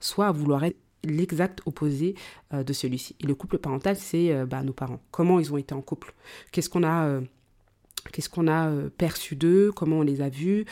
soit 0.00 0.28
à 0.28 0.32
vouloir 0.32 0.64
être 0.64 0.78
l'exact 1.04 1.60
opposé 1.66 2.14
euh, 2.52 2.64
de 2.64 2.72
celui-ci. 2.72 3.16
Et 3.20 3.26
le 3.26 3.34
couple 3.34 3.58
parental, 3.58 3.96
c'est 3.96 4.32
euh, 4.32 4.46
bah, 4.46 4.62
nos 4.62 4.72
parents. 4.72 5.00
Comment 5.10 5.40
ils 5.40 5.52
ont 5.52 5.56
été 5.56 5.74
en 5.74 5.82
couple 5.82 6.14
Qu'est-ce 6.50 6.68
qu'on 6.68 6.84
a, 6.84 7.08
euh, 8.68 8.88
perçu 8.96 9.36
d'eux 9.36 9.72
Comment 9.72 9.98
on 9.98 10.02
les 10.02 10.20
a 10.20 10.28
vus 10.28 10.64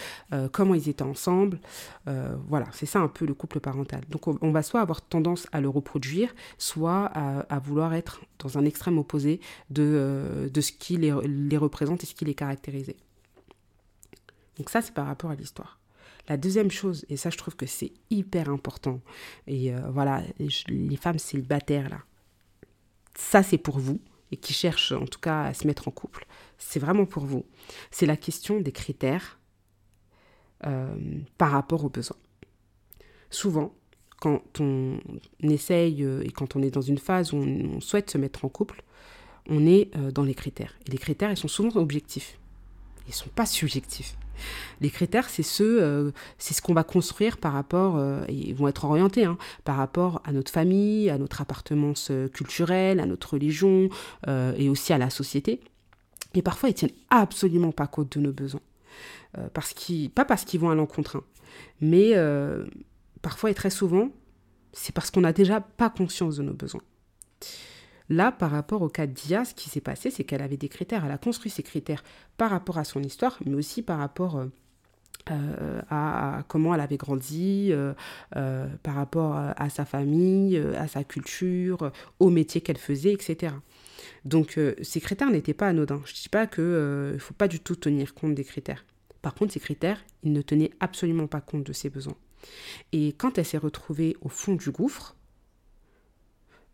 Comment 0.52 0.74
ils 0.74 0.88
étaient 0.88 1.02
ensemble 1.02 1.60
Voilà, 2.06 2.66
c'est 2.72 2.86
ça 2.86 2.98
un 2.98 3.08
peu 3.08 3.24
le 3.24 3.34
couple 3.34 3.60
parental. 3.60 4.02
Donc 4.10 4.26
on, 4.26 4.50
va 4.50 4.62
soit 4.62 4.80
avoir 4.80 5.00
tendance 5.00 5.46
à 5.52 5.60
le 5.60 5.68
reproduire, 5.68 6.34
soit 6.58 7.04
à, 7.04 7.58
vouloir 7.60 7.94
être 7.94 8.20
dans 8.40 8.58
un 8.58 8.64
extrême 8.64 8.98
opposé 8.98 9.40
de, 9.70 10.50
de 10.52 10.60
ce 10.60 10.72
qui 10.72 10.96
les, 10.96 11.14
les 11.24 11.56
représente 11.56 12.02
et 12.02 12.06
ce 12.06 12.14
qui 12.14 12.24
les 12.24 12.34
caractérise. 12.34 12.92
Donc 14.58 14.68
ça, 14.68 14.82
c'est 14.82 14.92
par 14.92 15.06
rapport 15.06 15.30
à 15.30 15.36
l'histoire. 15.36 15.80
La 16.28 16.36
deuxième 16.36 16.70
chose, 16.70 17.04
et 17.08 17.16
ça 17.16 17.30
je 17.30 17.36
trouve 17.36 17.56
que 17.56 17.66
c'est 17.66 17.92
hyper 18.10 18.48
important, 18.50 19.00
et 19.46 19.74
euh, 19.74 19.80
voilà, 19.90 20.22
les 20.68 20.96
femmes 20.96 21.18
célibataires 21.18 21.88
là, 21.88 22.02
ça 23.14 23.42
c'est 23.42 23.58
pour 23.58 23.78
vous, 23.78 24.00
et 24.30 24.36
qui 24.36 24.52
cherchent 24.52 24.92
en 24.92 25.06
tout 25.06 25.18
cas 25.18 25.44
à 25.44 25.54
se 25.54 25.66
mettre 25.66 25.88
en 25.88 25.90
couple, 25.90 26.26
c'est 26.58 26.78
vraiment 26.78 27.06
pour 27.06 27.24
vous. 27.24 27.46
C'est 27.90 28.06
la 28.06 28.16
question 28.16 28.60
des 28.60 28.72
critères 28.72 29.40
euh, 30.66 30.94
par 31.38 31.50
rapport 31.50 31.84
aux 31.84 31.88
besoins. 31.88 32.18
souvent, 33.30 33.74
quand 34.20 34.60
on 34.60 34.98
essaye 35.42 36.04
et 36.04 36.30
quand 36.30 36.54
on 36.54 36.62
est 36.62 36.70
dans 36.70 36.82
une 36.82 36.98
phase 36.98 37.32
où 37.32 37.38
on, 37.38 37.80
souhaite 37.80 38.10
se 38.10 38.18
mettre 38.18 38.44
en 38.44 38.50
couple, 38.50 38.84
on 39.48 39.66
est 39.66 39.96
dans 40.12 40.24
les 40.24 40.34
critères. 40.34 40.78
Et 40.86 40.90
les 40.90 40.98
critères, 40.98 41.30
ils 41.30 41.38
sont 41.38 41.48
souvent 41.48 41.80
objectifs. 41.80 42.38
Ils 43.06 43.10
ne 43.10 43.14
sont 43.14 43.30
pas 43.30 43.46
subjectifs. 43.46 44.18
Les 44.80 44.90
critères, 44.90 45.28
c'est 45.28 45.42
ce, 45.42 46.12
c'est 46.38 46.54
ce 46.54 46.62
qu'on 46.62 46.74
va 46.74 46.84
construire 46.84 47.38
par 47.38 47.52
rapport, 47.52 48.00
et 48.28 48.32
ils 48.32 48.54
vont 48.54 48.68
être 48.68 48.84
orientés, 48.84 49.24
hein, 49.24 49.38
par 49.64 49.76
rapport 49.76 50.22
à 50.24 50.32
notre 50.32 50.50
famille, 50.50 51.10
à 51.10 51.18
notre 51.18 51.40
appartenance 51.40 52.10
culturelle, 52.32 53.00
à 53.00 53.06
notre 53.06 53.34
religion 53.34 53.88
et 54.28 54.68
aussi 54.68 54.92
à 54.92 54.98
la 54.98 55.10
société. 55.10 55.60
Et 56.34 56.42
parfois, 56.42 56.68
ils 56.68 56.74
tiennent 56.74 56.90
absolument 57.10 57.72
pas 57.72 57.86
compte 57.86 58.16
de 58.16 58.20
nos 58.20 58.32
besoins. 58.32 58.60
Euh, 59.38 59.48
parce 59.52 59.74
pas 60.14 60.24
parce 60.24 60.44
qu'ils 60.44 60.60
vont 60.60 60.70
à 60.70 60.74
l'encontre, 60.74 61.16
hein, 61.16 61.24
mais 61.80 62.16
euh, 62.16 62.66
parfois 63.22 63.50
et 63.50 63.54
très 63.54 63.70
souvent, 63.70 64.10
c'est 64.72 64.92
parce 64.92 65.10
qu'on 65.10 65.20
n'a 65.20 65.32
déjà 65.32 65.60
pas 65.60 65.88
conscience 65.88 66.36
de 66.36 66.42
nos 66.42 66.52
besoins. 66.52 66.82
Là, 68.10 68.32
par 68.32 68.50
rapport 68.50 68.82
au 68.82 68.88
cas 68.88 69.06
de 69.06 69.12
Dia, 69.12 69.44
ce 69.44 69.54
qui 69.54 69.70
s'est 69.70 69.80
passé, 69.80 70.10
c'est 70.10 70.24
qu'elle 70.24 70.42
avait 70.42 70.58
des 70.58 70.68
critères. 70.68 71.04
Elle 71.04 71.12
a 71.12 71.18
construit 71.18 71.50
ses 71.50 71.62
critères 71.62 72.04
par 72.36 72.50
rapport 72.50 72.76
à 72.76 72.84
son 72.84 73.02
histoire, 73.02 73.38
mais 73.46 73.54
aussi 73.54 73.82
par 73.82 73.98
rapport 73.98 74.44
euh, 75.30 75.80
à, 75.88 76.42
comment 76.48 76.74
elle 76.74 76.80
avait 76.80 76.96
grandi, 76.98 77.72
par 78.30 78.94
rapport 78.94 79.34
à 79.34 79.70
sa 79.70 79.84
famille, 79.84 80.58
à 80.58 80.88
sa 80.88 81.04
culture, 81.04 81.92
au 82.18 82.30
métier 82.30 82.60
qu'elle 82.60 82.78
faisait, 82.78 83.12
etc. 83.12 83.54
Donc 84.24 84.58
euh, 84.58 84.74
ces 84.82 85.00
critères 85.00 85.30
n'étaient 85.30 85.54
pas 85.54 85.68
anodins. 85.68 86.02
Je 86.04 86.12
ne 86.12 86.16
dis 86.16 86.28
pas 86.28 86.46
qu'il 86.46 86.64
ne 86.64 87.18
faut 87.18 87.34
pas 87.34 87.48
du 87.48 87.60
tout 87.60 87.76
tenir 87.76 88.14
compte 88.14 88.34
des 88.34 88.44
critères. 88.44 88.84
Par 89.22 89.34
contre, 89.34 89.52
ces 89.52 89.60
critères, 89.60 90.02
ils 90.22 90.32
ne 90.32 90.42
tenaient 90.42 90.70
absolument 90.80 91.26
pas 91.26 91.40
compte 91.40 91.64
de 91.64 91.72
ses 91.72 91.90
besoins. 91.90 92.16
Et 92.92 93.12
quand 93.12 93.38
elle 93.38 93.44
s'est 93.44 93.58
retrouvée 93.58 94.16
au 94.22 94.28
fond 94.28 94.54
du 94.54 94.70
gouffre, 94.70 95.14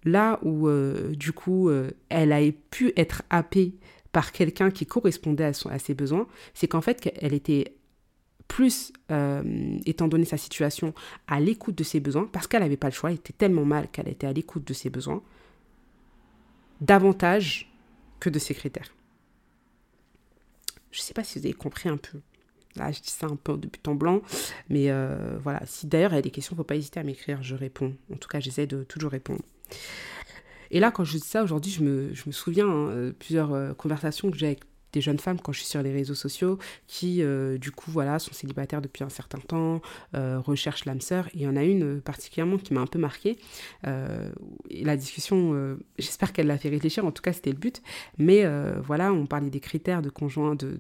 là 0.07 0.39
où 0.43 0.69
euh, 0.69 1.15
du 1.15 1.33
coup 1.33 1.69
euh, 1.69 1.91
elle 2.09 2.33
a 2.33 2.41
pu 2.71 2.93
être 2.97 3.23
happée 3.29 3.75
par 4.13 4.33
quelqu'un 4.33 4.71
qui 4.71 4.87
correspondait 4.87 5.45
à, 5.45 5.79
ses 5.79 5.95
besoins, 5.95 6.27
c'est 6.55 6.69
qu'en 6.69 6.81
fait 6.81 7.13
elle 7.21 7.35
était 7.35 7.75
plus, 8.49 8.93
étant 9.85 10.07
donné 10.07 10.25
sa 10.25 10.39
situation, 10.39 10.95
à 11.27 11.41
l'écoute 11.41 11.77
de 11.77 11.83
ses 11.83 11.99
besoins, 11.99 12.27
parce 12.33 12.47
qu'elle 12.47 12.63
n'avait 12.63 12.77
pas 12.79 12.87
le 12.87 12.95
choix, 12.95 13.11
elle 13.11 13.17
était 13.17 13.35
tellement 13.35 13.65
mal 13.65 13.89
qu'elle 13.91 14.09
était 14.09 14.27
à 14.27 14.33
l'écoute 14.33 14.67
de 14.67 14.73
ses 14.73 14.89
besoins, 14.89 15.21
davantage 16.81 17.71
que 18.21 18.31
de 18.31 18.39
ces 18.39 18.55
critères. 18.55 18.95
Je 20.93 21.01
ne 21.01 21.03
sais 21.03 21.13
pas 21.13 21.25
si 21.25 21.39
vous 21.39 21.45
avez 21.45 21.55
compris 21.55 21.91
un 21.91 21.99
peu. 21.99 22.21
Là, 22.77 22.93
je 22.93 23.01
dis 23.01 23.11
ça 23.11 23.27
un 23.27 23.37
peu 23.37 23.57
de 23.57 23.67
but 23.67 23.87
en 23.89 23.95
blanc, 23.95 24.23
mais 24.69 24.91
euh, 24.91 25.39
voilà. 25.43 25.61
Si 25.67 25.87
d'ailleurs 25.87 26.13
il 26.13 26.17
y 26.17 26.19
a 26.19 26.23
des 26.23 26.31
questions, 26.31 26.57
faut 26.57 26.65
pas 26.65 26.77
hésiter 26.77 27.01
à 27.01 27.03
m'écrire, 27.03 27.43
je 27.43 27.55
réponds. 27.55 27.95
En 28.13 28.17
tout 28.17 28.29
cas, 28.29 28.41
j'essaie 28.41 28.67
de 28.67 28.85
toujours 28.85 29.11
répondre. 29.11 29.43
Et 30.71 30.81
là, 30.81 30.91
quand 30.91 31.05
je 31.05 31.13
dis 31.13 31.21
ça 31.21 31.43
aujourd'hui, 31.43 31.71
je 31.71 31.83
me, 31.83 32.33
souviens 32.33 32.69
hein, 32.69 32.89
euh, 32.89 33.13
plusieurs 33.13 33.53
euh, 33.53 33.73
conversations 33.75 34.31
que 34.31 34.39
j'ai 34.39 34.47
avec 34.47 34.61
des 34.93 35.01
jeunes 35.01 35.19
femmes 35.19 35.39
quand 35.41 35.53
je 35.53 35.59
suis 35.59 35.69
sur 35.69 35.83
les 35.83 35.93
réseaux 35.93 36.15
sociaux 36.15 36.59
qui, 36.87 37.23
euh, 37.23 37.59
du 37.59 37.71
coup, 37.71 37.91
voilà, 37.91 38.19
sont 38.19 38.33
célibataires 38.33 38.81
depuis 38.81 39.05
un 39.05 39.11
certain 39.11 39.39
temps, 39.39 39.83
recherchent 40.15 40.87
l'âme 40.87 41.03
sœur. 41.03 41.29
il 41.35 41.43
y 41.43 41.47
en 41.47 41.57
a 41.57 41.65
une 41.65 42.01
particulièrement 42.01 42.57
qui 42.57 42.73
m'a 42.73 42.81
un 42.81 42.87
peu 42.87 42.99
marquée. 42.99 43.37
la 43.85 44.97
discussion, 44.97 45.77
j'espère 45.99 46.33
qu'elle 46.33 46.47
l'a 46.47 46.57
fait 46.57 46.71
réfléchir, 46.71 47.05
en 47.05 47.13
tout 47.13 47.21
cas, 47.21 47.35
c'était 47.35 47.51
le 47.51 47.59
but. 47.59 47.83
Mais 48.17 48.47
voilà, 48.81 49.13
on 49.13 49.27
parlait 49.27 49.51
des 49.51 49.61
critères 49.61 50.01
de 50.01 50.09
conjoint, 50.09 50.55
de, 50.55 50.79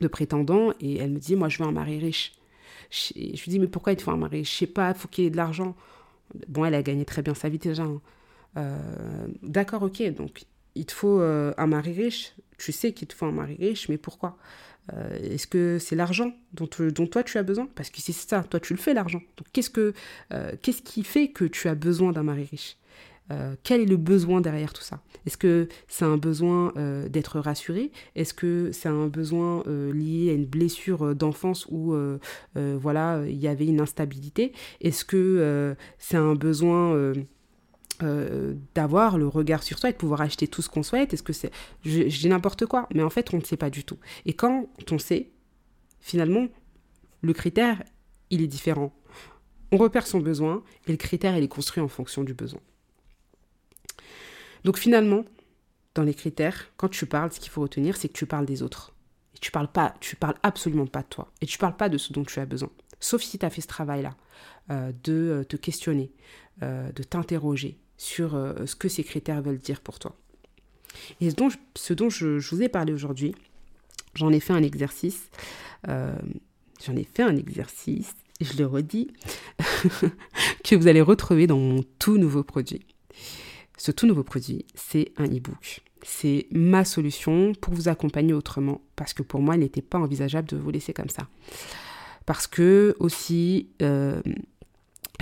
de, 0.00 0.08
prétendants, 0.08 0.72
et 0.80 0.96
elle 0.96 1.12
me 1.12 1.20
dit, 1.20 1.36
moi, 1.36 1.48
je 1.48 1.58
veux 1.58 1.68
un 1.68 1.72
mari 1.72 2.00
riche. 2.00 2.32
Je, 2.90 3.14
lui 3.14 3.42
dis, 3.46 3.58
mais 3.60 3.68
pourquoi 3.68 3.92
il 3.92 3.96
te 3.96 4.02
faut 4.02 4.10
un 4.10 4.16
mari 4.16 4.44
Je 4.44 4.50
sais 4.50 4.66
pas, 4.66 4.88
il 4.90 4.96
faut 4.96 5.06
qu'il 5.06 5.26
ait 5.26 5.30
de 5.30 5.36
l'argent. 5.36 5.76
Bon, 6.48 6.64
elle 6.64 6.74
a 6.74 6.82
gagné 6.82 7.04
très 7.04 7.22
bien 7.22 7.34
sa 7.34 7.48
vie 7.48 7.58
déjà. 7.58 7.84
Hein. 7.84 8.78
D'accord, 9.42 9.82
ok, 9.82 10.02
donc 10.14 10.44
il 10.74 10.86
te 10.86 10.92
faut 10.92 11.20
un 11.20 11.66
mari 11.66 11.92
riche, 11.92 12.34
tu 12.58 12.72
sais 12.72 12.92
qu'il 12.92 13.08
te 13.08 13.14
faut 13.14 13.26
un 13.26 13.32
mari 13.32 13.56
riche, 13.58 13.88
mais 13.88 13.98
pourquoi? 13.98 14.36
Euh, 14.92 15.34
Est-ce 15.34 15.46
que 15.46 15.78
c'est 15.78 15.96
l'argent 15.96 16.32
dont, 16.54 16.66
toi 16.66 17.22
tu 17.22 17.38
as 17.38 17.42
besoin? 17.42 17.68
Parce 17.74 17.90
que 17.90 18.00
c'est 18.00 18.12
ça, 18.12 18.42
toi 18.42 18.60
tu 18.60 18.72
le 18.72 18.78
fais 18.78 18.94
l'argent. 18.94 19.20
Donc 19.36 19.46
qu'est-ce, 19.52 19.70
que, 19.70 19.94
euh, 20.32 20.52
qu'est-ce 20.60 20.82
qui 20.82 21.04
fait 21.04 21.28
que 21.28 21.44
tu 21.44 21.68
as 21.68 21.74
besoin 21.74 22.12
d'un 22.12 22.22
mari 22.22 22.48
riche? 22.50 22.76
Euh, 23.32 23.56
quel 23.62 23.80
est 23.80 23.86
le 23.86 23.96
besoin 23.96 24.40
derrière 24.40 24.72
tout 24.72 24.82
ça? 24.82 25.00
Est-ce 25.26 25.36
que 25.36 25.68
c'est 25.88 26.04
un 26.04 26.16
besoin 26.16 26.72
d'être 27.08 27.38
rassuré? 27.38 27.92
Est-ce 28.16 28.34
que 28.34 28.70
c'est 28.72 28.88
un 28.88 29.06
besoin 29.06 29.62
lié 29.66 30.30
à 30.30 30.34
une 30.34 30.46
blessure 30.46 31.14
d'enfance 31.14 31.66
où 31.70 31.94
voilà 32.56 33.22
il 33.26 33.38
y 33.38 33.46
avait 33.46 33.66
une 33.66 33.80
instabilité? 33.80 34.52
Est-ce 34.80 35.04
que 35.04 35.76
c'est 35.98 36.16
un 36.16 36.34
besoin 36.34 37.14
euh, 38.02 38.54
d'avoir 38.74 39.16
le 39.16 39.28
regard 39.28 39.62
sur 39.62 39.78
soi 39.78 39.90
et 39.90 39.92
de 39.92 39.98
pouvoir 39.98 40.22
acheter 40.22 40.48
tout 40.48 40.60
ce 40.60 40.68
qu'on 40.68 40.82
souhaite? 40.82 41.14
Est-ce 41.14 41.22
que 41.22 41.32
c'est... 41.32 41.52
Dis 41.84 42.28
n'importe 42.28 42.66
quoi, 42.66 42.88
mais 42.92 43.02
en 43.02 43.10
fait, 43.10 43.32
on 43.32 43.36
ne 43.36 43.44
sait 43.44 43.56
pas 43.56 43.70
du 43.70 43.84
tout. 43.84 43.98
Et 44.26 44.32
quand 44.32 44.66
on 44.90 44.98
sait, 44.98 45.30
finalement, 46.00 46.48
le 47.20 47.32
critère, 47.32 47.84
il 48.30 48.42
est 48.42 48.48
différent. 48.48 48.92
On 49.70 49.76
repère 49.76 50.06
son 50.06 50.18
besoin 50.18 50.64
et 50.88 50.90
le 50.90 50.96
critère, 50.96 51.36
il 51.36 51.44
est 51.44 51.48
construit 51.48 51.80
en 51.80 51.88
fonction 51.88 52.24
du 52.24 52.34
besoin. 52.34 52.60
Donc 54.64 54.78
finalement, 54.78 55.24
dans 55.94 56.02
les 56.02 56.14
critères, 56.14 56.70
quand 56.76 56.88
tu 56.88 57.06
parles, 57.06 57.32
ce 57.32 57.40
qu'il 57.40 57.50
faut 57.50 57.62
retenir, 57.62 57.96
c'est 57.96 58.08
que 58.08 58.14
tu 58.16 58.26
parles 58.26 58.46
des 58.46 58.62
autres. 58.62 58.94
Et 59.34 59.38
tu 59.38 59.50
parles 59.50 59.70
pas, 59.70 59.94
tu 60.00 60.16
parles 60.16 60.36
absolument 60.42 60.86
pas 60.86 61.02
de 61.02 61.08
toi. 61.08 61.30
Et 61.40 61.46
tu 61.46 61.58
parles 61.58 61.76
pas 61.76 61.88
de 61.88 61.98
ce 61.98 62.12
dont 62.12 62.24
tu 62.24 62.38
as 62.40 62.46
besoin. 62.46 62.70
Sauf 63.00 63.22
si 63.22 63.38
tu 63.38 63.46
as 63.46 63.50
fait 63.50 63.60
ce 63.60 63.66
travail-là, 63.66 64.16
euh, 64.70 64.92
de 65.02 65.12
euh, 65.12 65.44
te 65.44 65.56
questionner, 65.56 66.12
de 66.60 67.02
t'interroger, 67.02 67.82
sur 68.02 68.34
euh, 68.34 68.66
ce 68.66 68.74
que 68.74 68.88
ces 68.88 69.04
critères 69.04 69.42
veulent 69.42 69.58
dire 69.58 69.80
pour 69.80 70.00
toi. 70.00 70.16
Et 71.20 71.30
ce 71.30 71.92
dont 71.94 72.10
je, 72.10 72.50
vous 72.50 72.62
ai 72.62 72.68
parlé 72.68 72.92
aujourd'hui, 72.92 73.34
j'en 74.14 74.30
ai 74.30 74.40
fait 74.40 74.52
un 74.52 74.62
exercice. 74.62 75.30
Euh, 75.88 76.12
j'en 76.84 76.96
ai 76.96 77.04
fait 77.04 77.22
un 77.22 77.36
exercice, 77.36 78.14
je 78.40 78.58
le 78.58 78.66
redis, 78.66 79.12
que 80.64 80.74
vous 80.74 80.88
allez 80.88 81.00
retrouver 81.00 81.46
dans 81.46 81.58
mon 81.58 81.84
tout 82.00 82.18
nouveau 82.18 82.42
produit. 82.42 82.84
Ce 83.76 83.90
tout 83.90 84.06
nouveau 84.06 84.22
produit, 84.22 84.64
c'est 84.74 85.12
un 85.16 85.26
e-book. 85.26 85.80
C'est 86.02 86.46
ma 86.50 86.84
solution 86.84 87.52
pour 87.60 87.74
vous 87.74 87.88
accompagner 87.88 88.32
autrement, 88.32 88.80
parce 88.96 89.14
que 89.14 89.22
pour 89.22 89.40
moi, 89.40 89.54
il 89.56 89.60
n'était 89.60 89.82
pas 89.82 89.98
envisageable 89.98 90.48
de 90.48 90.56
vous 90.56 90.70
laisser 90.70 90.92
comme 90.92 91.08
ça. 91.08 91.28
Parce 92.26 92.46
que 92.46 92.94
aussi, 92.98 93.68
euh, 93.82 94.20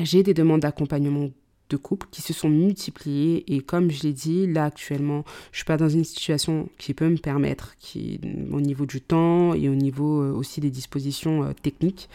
j'ai 0.02 0.22
des 0.22 0.34
demandes 0.34 0.60
d'accompagnement 0.60 1.30
de 1.68 1.76
couples 1.76 2.08
qui 2.10 2.20
se 2.20 2.32
sont 2.32 2.48
multipliés 2.48 3.44
et 3.54 3.60
comme 3.60 3.90
je 3.90 4.02
l'ai 4.02 4.12
dit, 4.12 4.46
là 4.46 4.64
actuellement, 4.64 5.24
je 5.52 5.58
suis 5.58 5.64
pas 5.64 5.76
dans 5.76 5.88
une 5.88 6.04
situation 6.04 6.68
qui 6.78 6.94
peut 6.94 7.08
me 7.08 7.16
permettre, 7.16 7.76
qui 7.78 8.20
au 8.50 8.60
niveau 8.60 8.86
du 8.86 9.00
temps 9.00 9.54
et 9.54 9.68
au 9.68 9.74
niveau 9.74 10.22
euh, 10.22 10.32
aussi 10.32 10.60
des 10.60 10.70
dispositions 10.70 11.44
euh, 11.44 11.52
techniques. 11.52 12.08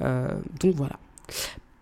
Donc 0.00 0.74
voilà. 0.74 0.98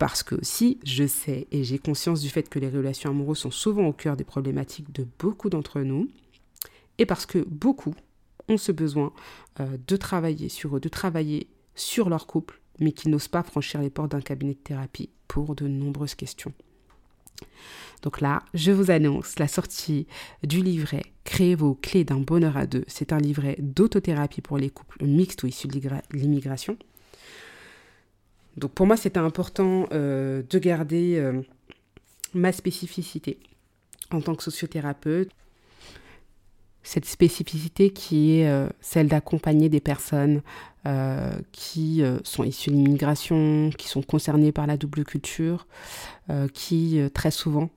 Parce 0.03 0.25
que 0.25 0.35
si 0.43 0.81
je 0.83 1.07
sais 1.07 1.47
et 1.53 1.63
j'ai 1.63 1.79
conscience 1.79 2.21
du 2.21 2.29
fait 2.29 2.49
que 2.49 2.59
les 2.59 2.69
relations 2.69 3.11
amoureuses 3.11 3.39
sont 3.39 3.53
souvent 3.53 3.87
au 3.87 3.93
cœur 3.93 4.17
des 4.17 4.25
problématiques 4.25 4.91
de 4.93 5.07
beaucoup 5.21 5.49
d'entre 5.49 5.83
nous, 5.83 6.11
et 6.99 7.07
parce 7.07 7.25
que 7.25 7.39
beaucoup 7.39 7.95
ont 8.49 8.57
ce 8.57 8.73
besoin 8.73 9.13
de 9.61 9.97
travailler 9.97 10.49
sur 10.49 10.77
eux, 10.77 10.81
de 10.81 10.89
travailler 10.89 11.47
sur 11.77 12.09
leur 12.09 12.27
couple, 12.27 12.61
mais 12.81 12.91
qui 12.91 13.11
n'osent 13.11 13.29
pas 13.29 13.45
franchir 13.45 13.81
les 13.81 13.91
portes 13.91 14.11
d'un 14.11 14.21
cabinet 14.21 14.55
de 14.55 14.59
thérapie 14.59 15.09
pour 15.29 15.55
de 15.55 15.69
nombreuses 15.69 16.17
questions. 16.17 16.53
Donc 18.03 18.21
là, 18.21 18.43
je 18.55 18.73
vous 18.73 18.91
annonce 18.91 19.39
la 19.39 19.47
sortie 19.47 20.09
du 20.43 20.63
livret 20.63 21.05
Créez 21.23 21.55
vos 21.55 21.75
clés 21.77 22.03
d'un 22.03 22.19
bonheur 22.19 22.57
à 22.57 22.67
deux. 22.67 22.85
C'est 22.89 23.13
un 23.13 23.19
livret 23.19 23.55
d'autothérapie 23.61 24.41
pour 24.41 24.59
les 24.59 24.71
couples 24.71 25.05
mixtes 25.05 25.45
ou 25.45 25.47
issus 25.47 25.69
de 25.69 25.81
l'immigration. 26.11 26.77
Donc 28.57 28.73
pour 28.73 28.87
moi, 28.87 28.97
c'était 28.97 29.19
important 29.19 29.87
euh, 29.93 30.43
de 30.49 30.59
garder 30.59 31.17
euh, 31.17 31.43
ma 32.35 32.53
spécificité 32.53 33.39
en 34.11 34.21
tant 34.21 34.35
que 34.35 34.43
sociothérapeute. 34.43 35.31
Cette 36.83 37.07
spécificité 37.07 37.91
qui 37.91 38.39
est 38.39 38.49
euh, 38.49 38.69
celle 38.81 39.09
d'accompagner 39.09 39.69
des 39.69 39.81
personnes 39.81 40.43
qui 41.53 42.03
sont 42.25 42.43
issues 42.43 42.71
de 42.71 42.75
l'immigration, 42.75 43.71
qui 43.79 43.87
sont 43.87 44.03
concernées 44.03 44.51
par 44.51 44.67
la 44.67 44.77
double 44.77 45.05
culture, 45.05 45.69
qui 46.55 47.01
très 47.15 47.31
souvent 47.31 47.71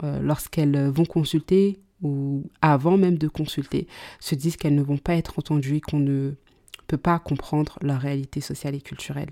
lorsqu'elles 0.00 0.86
vont 0.86 1.04
consulter 1.04 1.80
ou 2.02 2.44
avant 2.60 2.96
même 2.96 3.18
de 3.18 3.26
consulter, 3.26 3.88
se 4.20 4.36
disent 4.36 4.56
qu'elles 4.56 4.76
ne 4.76 4.82
vont 4.82 4.96
pas 4.96 5.16
être 5.16 5.40
entendues 5.40 5.80
qu'on 5.80 5.98
ne 5.98 6.34
peut 6.86 6.98
pas 6.98 7.18
comprendre 7.18 7.80
leur 7.82 8.00
réalité 8.00 8.40
sociale 8.40 8.76
et 8.76 8.80
culturelle. 8.80 9.30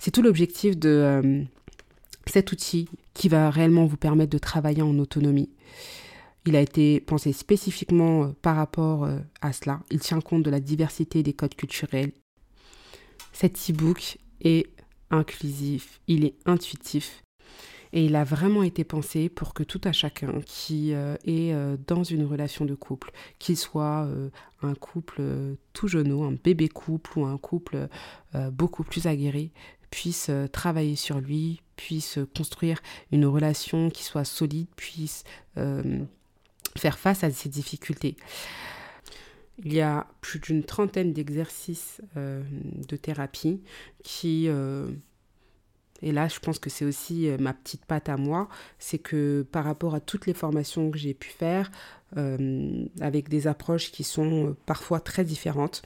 C'est 0.00 0.10
tout 0.10 0.22
l'objectif 0.22 0.78
de 0.78 0.88
euh, 0.88 1.44
cet 2.26 2.52
outil 2.52 2.88
qui 3.12 3.28
va 3.28 3.50
réellement 3.50 3.84
vous 3.84 3.98
permettre 3.98 4.30
de 4.30 4.38
travailler 4.38 4.80
en 4.80 4.98
autonomie. 4.98 5.50
Il 6.46 6.56
a 6.56 6.60
été 6.62 7.00
pensé 7.00 7.34
spécifiquement 7.34 8.24
euh, 8.24 8.28
par 8.40 8.56
rapport 8.56 9.06
à 9.42 9.52
cela. 9.52 9.80
Il 9.90 10.00
tient 10.00 10.22
compte 10.22 10.42
de 10.42 10.50
la 10.50 10.60
diversité 10.60 11.22
des 11.22 11.34
codes 11.34 11.54
culturels. 11.54 12.12
Cet 13.34 13.58
e-book 13.70 14.16
est 14.40 14.70
inclusif, 15.10 16.00
il 16.06 16.24
est 16.24 16.34
intuitif. 16.46 17.22
Et 17.92 18.04
il 18.04 18.14
a 18.14 18.22
vraiment 18.22 18.62
été 18.62 18.84
pensé 18.84 19.28
pour 19.28 19.52
que 19.52 19.64
tout 19.64 19.80
à 19.84 19.92
chacun 19.92 20.40
qui 20.46 20.94
euh, 20.94 21.16
est 21.24 21.52
euh, 21.52 21.76
dans 21.88 22.04
une 22.04 22.24
relation 22.24 22.64
de 22.64 22.74
couple, 22.74 23.10
qu'il 23.40 23.56
soit 23.56 24.04
euh, 24.04 24.28
un 24.62 24.74
couple 24.74 25.22
tout 25.72 25.88
genou, 25.88 26.22
un 26.22 26.32
bébé 26.32 26.68
couple 26.68 27.18
ou 27.18 27.24
un 27.24 27.38
couple 27.38 27.88
beaucoup 28.52 28.84
plus 28.84 29.06
aguerri, 29.06 29.50
puisse 29.90 30.30
travailler 30.52 30.96
sur 30.96 31.20
lui, 31.20 31.60
puisse 31.76 32.18
construire 32.36 32.80
une 33.12 33.26
relation 33.26 33.90
qui 33.90 34.04
soit 34.04 34.24
solide, 34.24 34.68
puisse 34.76 35.24
faire 36.76 36.98
face 36.98 37.24
à 37.24 37.30
ces 37.30 37.48
difficultés. 37.48 38.16
Il 39.64 39.72
y 39.72 39.80
a 39.80 40.06
plus 40.20 40.38
d'une 40.38 40.62
trentaine 40.62 41.12
d'exercices 41.12 42.00
de 42.14 42.96
thérapie 42.96 43.62
qui 44.02 44.48
et 46.02 46.12
là, 46.12 46.28
je 46.28 46.38
pense 46.38 46.58
que 46.58 46.70
c'est 46.70 46.84
aussi 46.84 47.28
euh, 47.28 47.36
ma 47.38 47.52
petite 47.52 47.84
patte 47.84 48.08
à 48.08 48.16
moi, 48.16 48.48
c'est 48.78 48.98
que 48.98 49.46
par 49.50 49.64
rapport 49.64 49.94
à 49.94 50.00
toutes 50.00 50.26
les 50.26 50.34
formations 50.34 50.90
que 50.90 50.98
j'ai 50.98 51.14
pu 51.14 51.28
faire, 51.28 51.70
euh, 52.16 52.86
avec 53.00 53.28
des 53.28 53.46
approches 53.46 53.92
qui 53.92 54.04
sont 54.04 54.48
euh, 54.48 54.56
parfois 54.66 55.00
très 55.00 55.24
différentes, 55.24 55.82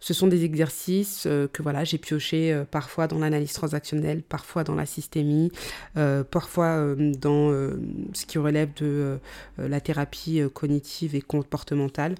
ce 0.00 0.12
sont 0.12 0.26
des 0.26 0.44
exercices 0.44 1.22
que 1.24 1.62
voilà, 1.62 1.84
j'ai 1.84 1.98
pioché 1.98 2.62
parfois 2.70 3.06
dans 3.06 3.18
l'analyse 3.18 3.54
transactionnelle, 3.54 4.22
parfois 4.22 4.62
dans 4.62 4.74
la 4.74 4.84
systémie, 4.86 5.50
parfois 6.30 6.94
dans 6.96 7.50
ce 8.12 8.26
qui 8.26 8.38
relève 8.38 8.74
de 8.74 9.18
la 9.56 9.80
thérapie 9.80 10.42
cognitive 10.52 11.14
et 11.14 11.22
comportementale. 11.22 12.16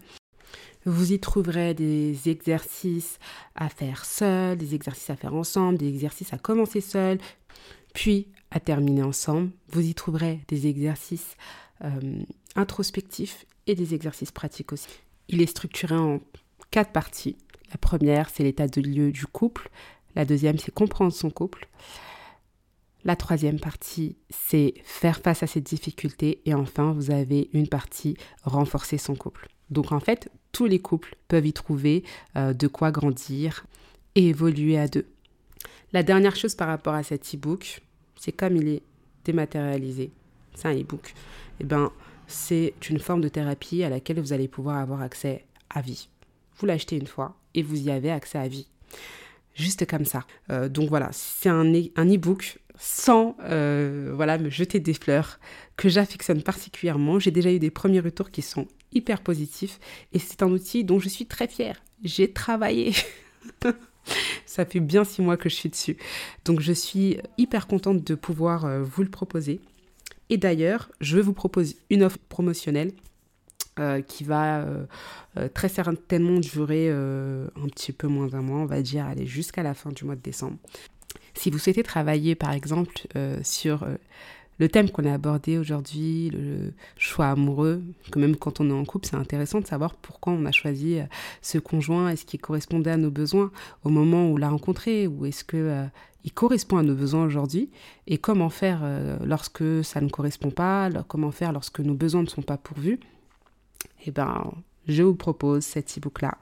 Vous 0.87 1.13
y 1.13 1.19
trouverez 1.19 1.73
des 1.73 2.29
exercices 2.29 3.19
à 3.55 3.69
faire 3.69 4.05
seul, 4.05 4.59
des 4.59 4.75
exercices 4.75 5.11
à 5.11 5.17
faire 5.17 5.35
ensemble, 5.35 5.79
des 5.79 5.89
exercices 5.89 6.33
à 6.35 6.39
commencer 6.39 6.83
seul, 6.83 7.19
puis 7.95 8.29
à 8.51 8.61
terminer 8.61 9.03
ensemble. 9.03 9.51
Vous 9.69 9.81
y 9.81 9.95
trouverez 9.95 10.41
des 10.49 10.67
exercices 10.67 11.37
euh, 11.83 12.23
introspectifs 12.55 13.47
et 13.67 13.75
des 13.75 13.95
exercices 13.95 14.31
pratiques 14.31 14.73
aussi. 14.73 14.89
Il 15.29 15.41
est 15.41 15.47
structuré 15.47 15.97
en 15.97 16.21
quatre 16.71 16.93
parties. 16.93 17.37
La 17.75 17.79
première, 17.79 18.31
c'est 18.31 18.45
l'état 18.45 18.69
de 18.69 18.81
lieu 18.81 19.11
du 19.11 19.27
couple. 19.27 19.69
La 20.15 20.25
deuxième, 20.25 20.59
c'est 20.59 20.73
comprendre 20.73 21.13
son 21.13 21.29
couple. 21.29 21.69
La 23.03 23.17
troisième 23.17 23.59
partie, 23.59 24.17
c'est 24.31 24.75
faire 24.85 25.19
face 25.19 25.43
à 25.43 25.49
ses 25.49 25.61
difficultés. 25.61 26.41
Et 26.47 26.55
enfin, 26.55 26.93
vous 26.93 27.11
avez 27.11 27.51
une 27.53 27.67
partie 27.67 28.17
renforcer 28.45 28.97
son 28.97 29.17
couple. 29.17 29.49
Donc 29.71 29.91
en 29.91 29.99
fait, 29.99 30.31
tous 30.53 30.67
les 30.67 30.79
couples 30.79 31.17
peuvent 31.27 31.47
y 31.47 31.53
trouver 31.53 32.05
euh, 32.37 32.55
de 32.55 32.69
quoi 32.69 32.93
grandir 32.93 33.67
et 34.15 34.29
évoluer 34.29 34.79
à 34.79 34.87
deux. 34.87 35.09
La 35.93 36.05
dernière 36.05 36.37
chose 36.37 36.55
par 36.55 36.69
rapport 36.69 36.95
à 36.95 37.03
cet 37.03 37.35
e-book, 37.35 37.83
c'est 38.17 38.33
comme 38.33 38.57
il 38.57 38.69
est 38.69 38.83
dématérialisé, 39.25 40.13
c'est 40.55 40.69
un 40.69 40.79
e-book, 40.79 41.13
eh 41.59 41.65
ben, 41.65 41.91
c'est 42.29 42.75
une 42.89 43.01
forme 43.01 43.21
de 43.21 43.29
thérapie 43.29 43.83
à 43.83 43.89
laquelle 43.89 44.21
vous 44.21 44.33
allez 44.33 44.49
pouvoir 44.49 44.77
avoir 44.77 45.03
accès 45.03 45.45
à 45.71 45.81
vie. 45.81 46.09
Vous 46.59 46.67
l'achetez 46.67 46.97
une 46.97 47.07
fois 47.07 47.35
et 47.55 47.63
vous 47.63 47.87
y 47.87 47.91
avez 47.91 48.11
accès 48.11 48.39
à 48.39 48.49
vie. 48.49 48.69
Juste 49.55 49.87
comme 49.87 50.05
ça. 50.05 50.25
Euh, 50.51 50.69
donc 50.69 50.89
voilà, 50.89 51.11
c'est 51.13 51.49
un, 51.49 51.65
e-, 51.73 51.91
e-book 51.97 52.59
sans 52.77 53.37
euh, 53.43 54.13
voilà, 54.15 54.37
me 54.39 54.51
jeter 54.51 54.81
des 54.81 54.95
fleurs 54.95 55.39
que 55.77 55.89
j'affectionne 55.89 56.43
particulièrement. 56.43 57.19
J'ai 57.19 57.31
déjà 57.31 57.53
eu 57.53 57.59
des 57.59 57.71
premiers 57.71 58.01
retours 58.01 58.31
qui 58.31 58.43
sont 58.43 58.67
hyper 58.93 59.21
positif 59.21 59.79
et 60.13 60.19
c'est 60.19 60.43
un 60.43 60.51
outil 60.51 60.85
dont 60.85 60.99
je 60.99 61.09
suis 61.09 61.27
très 61.27 61.47
fière. 61.47 61.83
J'ai 62.03 62.33
travaillé. 62.33 62.93
Ça 64.47 64.65
fait 64.65 64.81
bien 64.81 65.05
six 65.05 65.23
mois 65.23 65.37
que 65.37 65.49
je 65.49 65.55
suis 65.55 65.69
dessus. 65.69 65.97
Donc 66.45 66.61
je 66.61 66.73
suis 66.73 67.19
hyper 67.39 67.67
contente 67.67 68.05
de 68.05 68.15
pouvoir 68.15 68.65
euh, 68.65 68.83
vous 68.83 69.03
le 69.03 69.11
proposer. 69.11 69.61
Et 70.31 70.37
d'ailleurs, 70.37 70.91
je 71.01 71.19
vous 71.19 71.33
propose 71.33 71.77
une 71.91 72.03
offre 72.03 72.19
promotionnelle 72.29 72.93
euh, 73.79 74.01
qui 74.03 74.25
va 74.25 74.61
euh, 74.61 74.87
très 75.55 75.69
certainement 75.69 76.39
durer 76.41 76.91
un 76.91 77.69
petit 77.69 77.93
peu 77.93 78.07
moins 78.07 78.27
d'un 78.27 78.43
mois, 78.43 78.59
on 78.59 78.67
va 78.67 78.83
dire, 78.83 79.07
aller 79.07 79.27
jusqu'à 79.27 79.63
la 79.63 79.75
fin 79.75 79.91
du 79.91 80.05
mois 80.05 80.17
de 80.17 80.23
décembre. 80.23 80.57
Si 81.35 81.51
vous 81.51 81.59
souhaitez 81.59 81.83
travailler 81.83 82.35
par 82.35 82.53
exemple 82.53 83.07
sur 83.43 83.85
le 84.59 84.69
thème 84.69 84.91
qu'on 84.91 85.05
a 85.05 85.13
abordé 85.13 85.59
aujourd'hui, 85.59 86.31
le 86.31 86.73
choix 86.97 87.27
amoureux, 87.27 87.83
que 88.11 88.19
même 88.19 88.37
quand 88.37 88.61
on 88.61 88.71
est 88.71 88.73
en 88.73 88.85
couple, 88.85 89.09
c'est 89.09 89.17
intéressant 89.17 89.61
de 89.61 89.67
savoir 89.67 89.95
pourquoi 89.95 90.33
on 90.33 90.45
a 90.47 90.53
choisi 90.53 90.99
euh, 91.01 91.05
ce 91.43 91.59
conjoint, 91.59 92.09
est-ce 92.11 92.25
qu'il 92.25 92.41
correspondait 92.41 92.91
à 92.91 92.97
nos 92.97 93.11
besoins 93.11 93.51
au 93.83 93.89
moment 93.89 94.29
où 94.29 94.35
on 94.35 94.37
l'a 94.37 94.49
rencontré, 94.49 95.07
ou 95.09 95.27
est-ce 95.27 95.45
que 95.45 95.57
euh, 95.57 95.85
il 96.25 96.33
correspond 96.33 96.79
à 96.79 96.83
nos 96.83 96.95
besoins 96.95 97.25
aujourd'hui, 97.25 97.71
et 98.07 98.19
comment 98.19 98.49
faire 98.49 98.81
euh, 98.83 99.19
lorsque 99.25 99.65
ça 99.83 100.01
ne 100.01 100.09
correspond 100.09 100.51
pas, 100.51 100.89
comment 101.09 101.33
faire 101.33 101.53
lorsque 101.53 101.81
nos 101.81 101.95
besoins 101.95 102.23
ne 102.23 102.29
sont 102.29 102.43
pas 102.43 102.57
pourvus. 102.57 103.01
Eh 104.07 104.11
ben, 104.11 104.53
je 104.87 105.03
vous 105.03 105.15
propose 105.15 105.65
cet 105.65 105.97
e-book-là. 105.97 106.37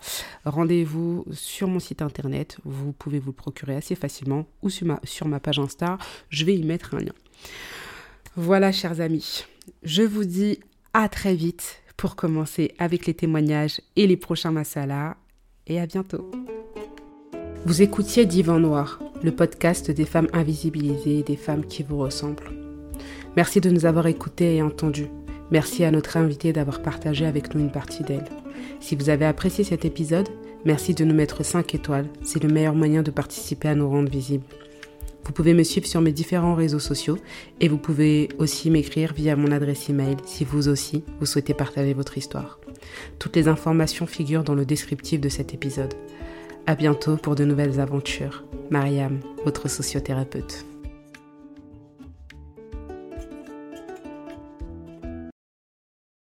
Rendez-vous 0.45 1.25
sur 1.33 1.69
mon 1.69 1.79
site 1.79 2.03
internet. 2.03 2.59
Vous 2.65 2.93
pouvez 2.93 3.19
vous 3.19 3.31
le 3.31 3.37
procurer 3.37 3.77
assez 3.77 3.95
facilement 3.95 4.47
ou 4.63 4.71
sur 4.71 4.87
ma, 4.87 5.01
sur 5.05 5.29
ma 5.29 5.41
page 5.41 5.59
Insta. 5.59 5.99
Je 6.29 6.45
vais 6.45 6.57
y 6.57 6.65
mettre 6.65 6.95
un 6.95 6.99
lien. 6.99 7.15
Voilà, 8.37 8.73
chers 8.73 9.01
amis, 9.01 9.45
je 9.83 10.03
vous 10.03 10.25
dis 10.25 10.59
à 10.95 11.09
très 11.09 11.35
vite 11.35 11.83
pour 11.97 12.17
commencer 12.17 12.75
avec 12.79 13.07
les 13.07 13.15
témoignages 13.15 13.81
et 13.95 14.07
les 14.07 14.17
prochains 14.17 14.51
masalas. 14.51 15.17
Et 15.69 15.79
à 15.79 15.87
bientôt. 15.87 16.29
Vous 17.65 17.83
écoutiez 17.83 18.27
Divan 18.27 18.59
Noir, 18.59 18.99
le 19.23 19.31
podcast 19.31 19.93
des 19.93 20.05
femmes 20.05 20.27
invisibilisées 20.33 21.21
et 21.21 21.23
des 21.23 21.37
femmes 21.37 21.65
qui 21.65 21.85
vous 21.85 21.99
ressemblent. 21.99 22.51
Merci 23.37 23.61
de 23.61 23.71
nous 23.71 23.87
avoir 23.87 24.09
écoutés 24.09 24.57
et 24.57 24.63
entendus. 24.63 25.09
Merci 25.53 25.85
à 25.85 25.91
notre 25.91 26.17
invité 26.17 26.55
d'avoir 26.55 26.81
partagé 26.81 27.27
avec 27.27 27.55
nous 27.55 27.61
une 27.61 27.71
partie 27.71 28.03
d'elle. 28.03 28.25
Si 28.81 28.97
vous 28.97 29.11
avez 29.11 29.27
apprécié 29.27 29.65
cet 29.65 29.85
épisode, 29.85 30.31
merci 30.65 30.95
de 30.95 31.05
nous 31.05 31.15
mettre 31.15 31.45
5 31.45 31.75
étoiles. 31.75 32.09
C'est 32.23 32.43
le 32.43 32.49
meilleur 32.49 32.75
moyen 32.75 33.03
de 33.03 33.11
participer 33.11 33.69
à 33.69 33.75
nous 33.75 33.89
rendre 33.89 34.09
visibles. 34.09 34.47
Vous 35.25 35.33
pouvez 35.33 35.53
me 35.53 35.63
suivre 35.63 35.87
sur 35.87 36.01
mes 36.01 36.11
différents 36.11 36.55
réseaux 36.55 36.79
sociaux 36.79 37.19
et 37.61 37.69
vous 37.69 37.77
pouvez 37.77 38.31
aussi 38.39 38.71
m'écrire 38.71 39.13
via 39.13 39.37
mon 39.37 39.53
adresse 39.53 39.91
email 39.91 40.17
si 40.25 40.47
vous 40.47 40.69
aussi 40.69 41.05
vous 41.21 41.27
souhaitez 41.27 41.53
partager 41.53 41.93
votre 41.93 42.17
histoire. 42.17 42.59
Toutes 43.19 43.37
les 43.37 43.47
informations 43.47 44.07
figurent 44.07 44.45
dans 44.45 44.55
le 44.55 44.65
descriptif 44.65 45.21
de 45.21 45.29
cet 45.29 45.53
épisode. 45.53 45.93
À 46.67 46.77
bientôt 46.77 47.19
pour 47.19 47.35
de 47.35 47.45
nouvelles 47.45 47.79
aventures. 47.79 48.43
Mariam, 48.71 49.21
votre 49.45 49.69
sociothérapeute. 49.69 50.65